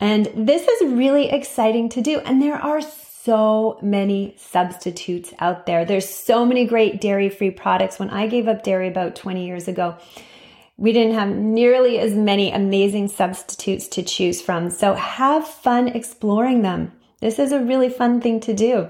And 0.00 0.26
this 0.34 0.66
is 0.66 0.92
really 0.92 1.30
exciting 1.30 1.90
to 1.90 2.00
do. 2.00 2.18
And 2.20 2.40
there 2.40 2.56
are 2.56 2.80
so 2.80 3.78
many 3.82 4.34
substitutes 4.38 5.32
out 5.38 5.66
there. 5.66 5.84
There's 5.84 6.08
so 6.08 6.46
many 6.46 6.66
great 6.66 7.00
dairy 7.00 7.28
free 7.28 7.50
products. 7.50 7.98
When 7.98 8.10
I 8.10 8.26
gave 8.26 8.48
up 8.48 8.62
dairy 8.62 8.88
about 8.88 9.14
20 9.14 9.46
years 9.46 9.68
ago, 9.68 9.98
we 10.78 10.94
didn't 10.94 11.14
have 11.14 11.28
nearly 11.28 11.98
as 11.98 12.14
many 12.14 12.50
amazing 12.50 13.08
substitutes 13.08 13.86
to 13.88 14.02
choose 14.02 14.40
from. 14.40 14.70
So 14.70 14.94
have 14.94 15.46
fun 15.46 15.88
exploring 15.88 16.62
them. 16.62 16.92
This 17.20 17.38
is 17.38 17.52
a 17.52 17.60
really 17.60 17.90
fun 17.90 18.22
thing 18.22 18.40
to 18.40 18.54
do. 18.54 18.88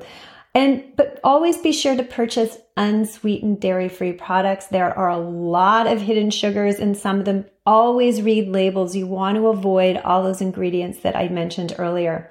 And, 0.55 0.85
but 0.97 1.19
always 1.25 1.59
be 1.59 1.73
sure 1.73 1.97
to 1.97 2.05
purchase 2.05 2.59
unsweetened 2.77 3.61
dairy 3.61 3.89
free 3.89 4.13
products. 4.13 4.67
There 4.67 4.97
are 4.97 5.09
a 5.09 5.19
lot 5.19 5.89
of 5.89 6.01
hidden 6.01 6.31
sugars 6.31 6.79
in 6.79 6.95
some 6.95 7.19
of 7.19 7.25
them. 7.25 7.47
Always 7.67 8.23
read 8.23 8.49
labels. 8.49 8.97
You 8.97 9.07
want 9.07 9.37
to 9.37 9.49
avoid 9.49 9.99
all 9.99 10.23
those 10.23 10.41
ingredients 10.41 11.01
that 11.01 11.17
I 11.17 11.29
mentioned 11.29 11.75
earlier. 11.79 12.31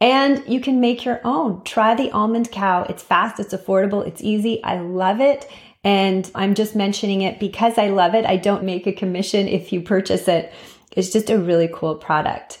And 0.00 0.42
you 0.48 0.60
can 0.60 0.80
make 0.80 1.04
your 1.04 1.20
own. 1.24 1.62
Try 1.64 1.94
the 1.94 2.10
almond 2.10 2.50
cow. 2.50 2.84
It's 2.84 3.02
fast, 3.02 3.38
it's 3.38 3.52
affordable, 3.52 4.06
it's 4.06 4.22
easy. 4.22 4.64
I 4.64 4.80
love 4.80 5.20
it. 5.20 5.50
And 5.84 6.30
I'm 6.34 6.54
just 6.54 6.74
mentioning 6.74 7.22
it 7.22 7.38
because 7.38 7.76
I 7.78 7.88
love 7.88 8.14
it. 8.14 8.24
I 8.24 8.36
don't 8.36 8.64
make 8.64 8.86
a 8.86 8.92
commission 8.92 9.48
if 9.48 9.72
you 9.72 9.82
purchase 9.82 10.28
it. 10.28 10.52
It's 10.92 11.10
just 11.10 11.30
a 11.30 11.38
really 11.38 11.68
cool 11.72 11.94
product. 11.94 12.58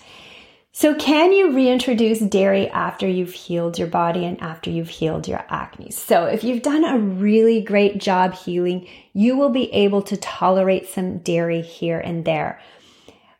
So, 0.72 0.94
can 0.94 1.32
you 1.32 1.52
reintroduce 1.52 2.20
dairy 2.20 2.68
after 2.68 3.08
you've 3.08 3.32
healed 3.32 3.76
your 3.76 3.88
body 3.88 4.24
and 4.24 4.40
after 4.40 4.70
you've 4.70 4.88
healed 4.88 5.26
your 5.26 5.44
acne? 5.48 5.90
So, 5.90 6.26
if 6.26 6.44
you've 6.44 6.62
done 6.62 6.84
a 6.84 6.96
really 6.96 7.60
great 7.60 7.98
job 7.98 8.34
healing, 8.34 8.86
you 9.12 9.36
will 9.36 9.50
be 9.50 9.72
able 9.72 10.02
to 10.02 10.16
tolerate 10.16 10.86
some 10.86 11.18
dairy 11.18 11.60
here 11.60 11.98
and 11.98 12.24
there. 12.24 12.60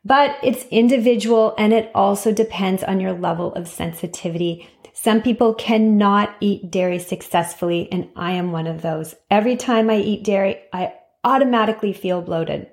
But 0.04 0.38
it's 0.42 0.64
individual 0.72 1.54
and 1.56 1.72
it 1.72 1.92
also 1.94 2.32
depends 2.32 2.82
on 2.82 3.00
your 3.00 3.12
level 3.12 3.54
of 3.54 3.68
sensitivity. 3.68 4.68
Some 4.92 5.22
people 5.22 5.54
cannot 5.54 6.34
eat 6.40 6.70
dairy 6.70 6.98
successfully, 6.98 7.90
and 7.92 8.08
I 8.16 8.32
am 8.32 8.50
one 8.50 8.66
of 8.66 8.82
those. 8.82 9.14
Every 9.30 9.56
time 9.56 9.88
I 9.88 9.98
eat 9.98 10.24
dairy, 10.24 10.58
I 10.72 10.94
automatically 11.22 11.92
feel 11.92 12.22
bloated. 12.22 12.70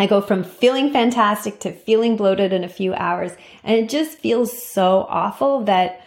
I 0.00 0.06
go 0.06 0.22
from 0.22 0.44
feeling 0.44 0.94
fantastic 0.94 1.60
to 1.60 1.72
feeling 1.72 2.16
bloated 2.16 2.54
in 2.54 2.64
a 2.64 2.70
few 2.70 2.94
hours. 2.94 3.32
And 3.62 3.76
it 3.76 3.90
just 3.90 4.16
feels 4.16 4.50
so 4.50 5.04
awful 5.10 5.64
that 5.64 6.00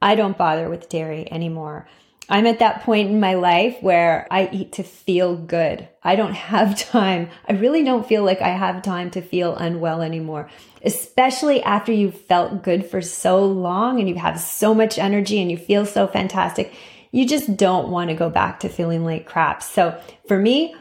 I 0.00 0.14
don't 0.14 0.38
bother 0.38 0.70
with 0.70 0.88
dairy 0.88 1.30
anymore. 1.30 1.86
I'm 2.30 2.46
at 2.46 2.60
that 2.60 2.82
point 2.82 3.10
in 3.10 3.20
my 3.20 3.34
life 3.34 3.76
where 3.82 4.26
I 4.30 4.48
eat 4.50 4.72
to 4.72 4.82
feel 4.82 5.36
good. 5.36 5.86
I 6.02 6.16
don't 6.16 6.32
have 6.48 6.78
time. 6.78 7.28
I 7.46 7.52
really 7.52 7.84
don't 7.84 8.08
feel 8.08 8.24
like 8.24 8.40
I 8.40 8.48
have 8.48 8.80
time 8.80 9.10
to 9.10 9.20
feel 9.20 9.54
unwell 9.54 10.00
anymore, 10.00 10.48
especially 10.82 11.62
after 11.62 11.92
you've 11.92 12.18
felt 12.18 12.62
good 12.62 12.86
for 12.86 13.02
so 13.02 13.44
long 13.44 14.00
and 14.00 14.08
you 14.08 14.14
have 14.14 14.40
so 14.40 14.72
much 14.72 14.98
energy 14.98 15.42
and 15.42 15.50
you 15.50 15.58
feel 15.58 15.84
so 15.84 16.06
fantastic. 16.06 16.72
You 17.10 17.26
just 17.26 17.54
don't 17.54 17.90
want 17.90 18.08
to 18.08 18.16
go 18.16 18.30
back 18.30 18.60
to 18.60 18.70
feeling 18.70 19.04
like 19.04 19.26
crap. 19.26 19.62
So 19.62 20.00
for 20.26 20.38
me, 20.38 20.74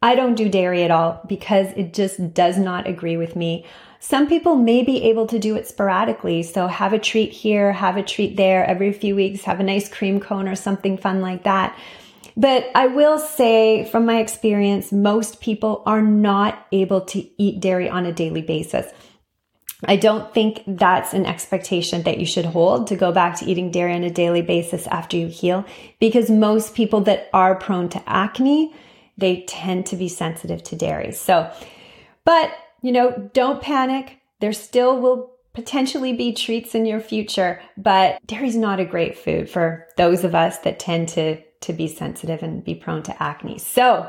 I 0.00 0.14
don't 0.14 0.36
do 0.36 0.48
dairy 0.48 0.84
at 0.84 0.92
all 0.92 1.20
because 1.26 1.68
it 1.76 1.92
just 1.92 2.32
does 2.32 2.56
not 2.56 2.86
agree 2.86 3.16
with 3.16 3.34
me. 3.34 3.66
Some 3.98 4.28
people 4.28 4.54
may 4.54 4.84
be 4.84 5.02
able 5.04 5.26
to 5.26 5.40
do 5.40 5.56
it 5.56 5.66
sporadically. 5.66 6.44
So 6.44 6.68
have 6.68 6.92
a 6.92 7.00
treat 7.00 7.32
here, 7.32 7.72
have 7.72 7.96
a 7.96 8.02
treat 8.02 8.36
there 8.36 8.64
every 8.64 8.92
few 8.92 9.16
weeks, 9.16 9.42
have 9.42 9.58
a 9.58 9.64
nice 9.64 9.88
cream 9.88 10.20
cone 10.20 10.46
or 10.46 10.54
something 10.54 10.96
fun 10.96 11.20
like 11.20 11.42
that. 11.44 11.76
But 12.36 12.70
I 12.76 12.86
will 12.86 13.18
say 13.18 13.90
from 13.90 14.06
my 14.06 14.20
experience, 14.20 14.92
most 14.92 15.40
people 15.40 15.82
are 15.84 16.02
not 16.02 16.68
able 16.70 17.00
to 17.06 17.42
eat 17.42 17.58
dairy 17.58 17.88
on 17.88 18.06
a 18.06 18.12
daily 18.12 18.42
basis. 18.42 18.86
I 19.84 19.96
don't 19.96 20.32
think 20.32 20.62
that's 20.66 21.12
an 21.12 21.26
expectation 21.26 22.04
that 22.04 22.18
you 22.18 22.26
should 22.26 22.44
hold 22.44 22.86
to 22.88 22.96
go 22.96 23.10
back 23.10 23.36
to 23.38 23.44
eating 23.44 23.72
dairy 23.72 23.94
on 23.94 24.04
a 24.04 24.10
daily 24.10 24.42
basis 24.42 24.86
after 24.86 25.16
you 25.16 25.26
heal 25.26 25.64
because 25.98 26.30
most 26.30 26.74
people 26.74 27.00
that 27.02 27.28
are 27.32 27.56
prone 27.56 27.88
to 27.90 28.02
acne, 28.08 28.72
they 29.18 29.42
tend 29.42 29.84
to 29.86 29.96
be 29.96 30.08
sensitive 30.08 30.62
to 30.62 30.76
dairy. 30.76 31.12
So, 31.12 31.50
but 32.24 32.50
you 32.80 32.92
know, 32.92 33.30
don't 33.34 33.60
panic. 33.60 34.18
There 34.40 34.52
still 34.52 35.00
will 35.00 35.32
potentially 35.52 36.12
be 36.12 36.32
treats 36.32 36.74
in 36.74 36.86
your 36.86 37.00
future, 37.00 37.60
but 37.76 38.24
dairy's 38.24 38.56
not 38.56 38.78
a 38.78 38.84
great 38.84 39.18
food 39.18 39.50
for 39.50 39.86
those 39.96 40.22
of 40.22 40.34
us 40.34 40.58
that 40.60 40.78
tend 40.78 41.08
to 41.10 41.42
to 41.60 41.72
be 41.72 41.88
sensitive 41.88 42.44
and 42.44 42.64
be 42.64 42.76
prone 42.76 43.02
to 43.02 43.22
acne. 43.22 43.58
So, 43.58 44.08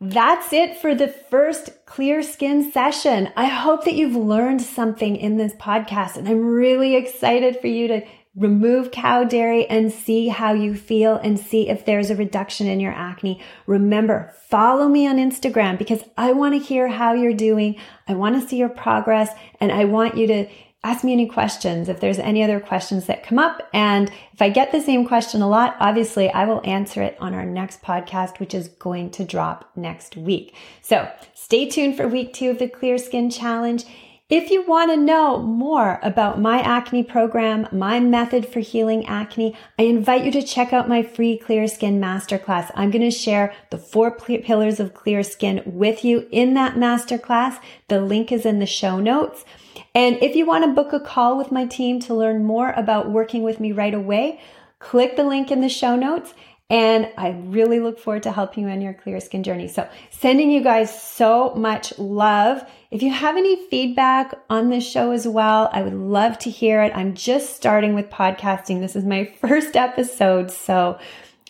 that's 0.00 0.52
it 0.52 0.76
for 0.76 0.94
the 0.94 1.08
first 1.08 1.70
clear 1.86 2.22
skin 2.22 2.70
session. 2.70 3.30
I 3.36 3.46
hope 3.46 3.84
that 3.84 3.94
you've 3.94 4.14
learned 4.14 4.62
something 4.62 5.16
in 5.16 5.38
this 5.38 5.54
podcast 5.54 6.16
and 6.16 6.28
I'm 6.28 6.44
really 6.44 6.94
excited 6.94 7.58
for 7.60 7.66
you 7.66 7.88
to 7.88 8.06
remove 8.38 8.90
cow 8.90 9.24
dairy 9.24 9.66
and 9.66 9.92
see 9.92 10.28
how 10.28 10.52
you 10.52 10.74
feel 10.74 11.16
and 11.16 11.38
see 11.38 11.68
if 11.68 11.84
there's 11.84 12.10
a 12.10 12.16
reduction 12.16 12.66
in 12.66 12.80
your 12.80 12.92
acne. 12.92 13.40
Remember, 13.66 14.32
follow 14.48 14.88
me 14.88 15.06
on 15.06 15.16
Instagram 15.16 15.76
because 15.76 16.02
I 16.16 16.32
want 16.32 16.54
to 16.54 16.66
hear 16.66 16.88
how 16.88 17.12
you're 17.14 17.34
doing. 17.34 17.76
I 18.06 18.14
want 18.14 18.40
to 18.40 18.48
see 18.48 18.56
your 18.56 18.68
progress 18.68 19.30
and 19.60 19.72
I 19.72 19.84
want 19.84 20.16
you 20.16 20.26
to 20.28 20.46
ask 20.84 21.02
me 21.02 21.12
any 21.12 21.26
questions 21.26 21.88
if 21.88 21.98
there's 21.98 22.20
any 22.20 22.44
other 22.44 22.60
questions 22.60 23.06
that 23.06 23.24
come 23.24 23.38
up. 23.38 23.68
And 23.72 24.10
if 24.32 24.40
I 24.40 24.48
get 24.48 24.70
the 24.70 24.80
same 24.80 25.06
question 25.06 25.42
a 25.42 25.48
lot, 25.48 25.76
obviously 25.80 26.30
I 26.30 26.44
will 26.44 26.60
answer 26.64 27.02
it 27.02 27.16
on 27.20 27.34
our 27.34 27.44
next 27.44 27.82
podcast, 27.82 28.38
which 28.38 28.54
is 28.54 28.68
going 28.68 29.10
to 29.12 29.24
drop 29.24 29.70
next 29.74 30.16
week. 30.16 30.54
So 30.80 31.10
stay 31.34 31.68
tuned 31.68 31.96
for 31.96 32.06
week 32.06 32.32
two 32.32 32.50
of 32.50 32.58
the 32.58 32.68
Clear 32.68 32.98
Skin 32.98 33.28
Challenge. 33.30 33.84
If 34.30 34.50
you 34.50 34.62
want 34.62 34.90
to 34.90 34.96
know 34.98 35.38
more 35.38 35.98
about 36.02 36.38
my 36.38 36.60
acne 36.60 37.02
program, 37.02 37.66
my 37.72 37.98
method 37.98 38.46
for 38.46 38.60
healing 38.60 39.06
acne, 39.06 39.56
I 39.78 39.84
invite 39.84 40.22
you 40.22 40.30
to 40.32 40.42
check 40.42 40.70
out 40.70 40.86
my 40.86 41.02
free 41.02 41.38
clear 41.38 41.66
skin 41.66 41.98
masterclass. 41.98 42.70
I'm 42.74 42.90
going 42.90 43.08
to 43.08 43.10
share 43.10 43.54
the 43.70 43.78
four 43.78 44.10
pillars 44.10 44.80
of 44.80 44.92
clear 44.92 45.22
skin 45.22 45.62
with 45.64 46.04
you 46.04 46.28
in 46.30 46.52
that 46.52 46.74
masterclass. 46.74 47.58
The 47.88 48.02
link 48.02 48.30
is 48.30 48.44
in 48.44 48.58
the 48.58 48.66
show 48.66 49.00
notes. 49.00 49.46
And 49.94 50.22
if 50.22 50.36
you 50.36 50.44
want 50.44 50.62
to 50.64 50.74
book 50.74 50.92
a 50.92 51.00
call 51.00 51.38
with 51.38 51.50
my 51.50 51.64
team 51.64 51.98
to 52.00 52.14
learn 52.14 52.44
more 52.44 52.72
about 52.72 53.10
working 53.10 53.44
with 53.44 53.60
me 53.60 53.72
right 53.72 53.94
away, 53.94 54.42
click 54.78 55.16
the 55.16 55.24
link 55.24 55.50
in 55.50 55.62
the 55.62 55.70
show 55.70 55.96
notes 55.96 56.34
and 56.70 57.10
I 57.16 57.30
really 57.30 57.80
look 57.80 57.98
forward 57.98 58.24
to 58.24 58.32
helping 58.32 58.64
you 58.64 58.70
on 58.70 58.82
your 58.82 58.92
clear 58.92 59.20
skin 59.20 59.42
journey. 59.42 59.68
So 59.68 59.88
sending 60.10 60.50
you 60.50 60.62
guys 60.62 61.02
so 61.02 61.54
much 61.54 61.98
love. 61.98 62.62
If 62.90 63.02
you 63.02 63.10
have 63.10 63.36
any 63.36 63.68
feedback 63.68 64.32
on 64.48 64.70
this 64.70 64.88
show 64.88 65.10
as 65.10 65.28
well, 65.28 65.68
I 65.74 65.82
would 65.82 65.92
love 65.92 66.38
to 66.38 66.50
hear 66.50 66.82
it. 66.82 66.96
I'm 66.96 67.12
just 67.12 67.54
starting 67.54 67.94
with 67.94 68.08
podcasting. 68.08 68.80
This 68.80 68.96
is 68.96 69.04
my 69.04 69.24
first 69.40 69.76
episode. 69.76 70.50
So 70.50 70.98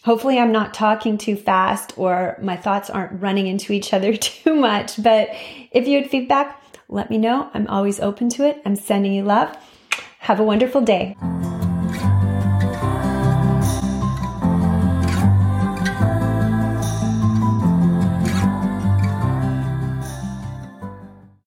hopefully 0.03 0.40
I'm 0.40 0.51
not 0.51 0.74
talking 0.74 1.16
too 1.16 1.37
fast 1.37 1.96
or 1.96 2.37
my 2.42 2.57
thoughts 2.57 2.90
aren't 2.90 3.22
running 3.22 3.46
into 3.46 3.72
each 3.72 3.92
other 3.92 4.16
too 4.16 4.57
much. 4.57 5.01
But 5.01 5.29
if 5.70 5.87
you 5.87 6.01
had 6.01 6.11
feedback, 6.11 6.61
let 6.88 7.09
me 7.09 7.18
know. 7.18 7.51
I'm 7.55 7.68
always 7.68 8.01
open 8.01 8.29
to 8.31 8.44
it. 8.44 8.61
I'm 8.64 8.74
sending 8.74 9.12
you 9.12 9.22
love. 9.22 9.57
Have 10.18 10.40
a 10.40 10.44
wonderful 10.44 10.81
day. 10.81 11.14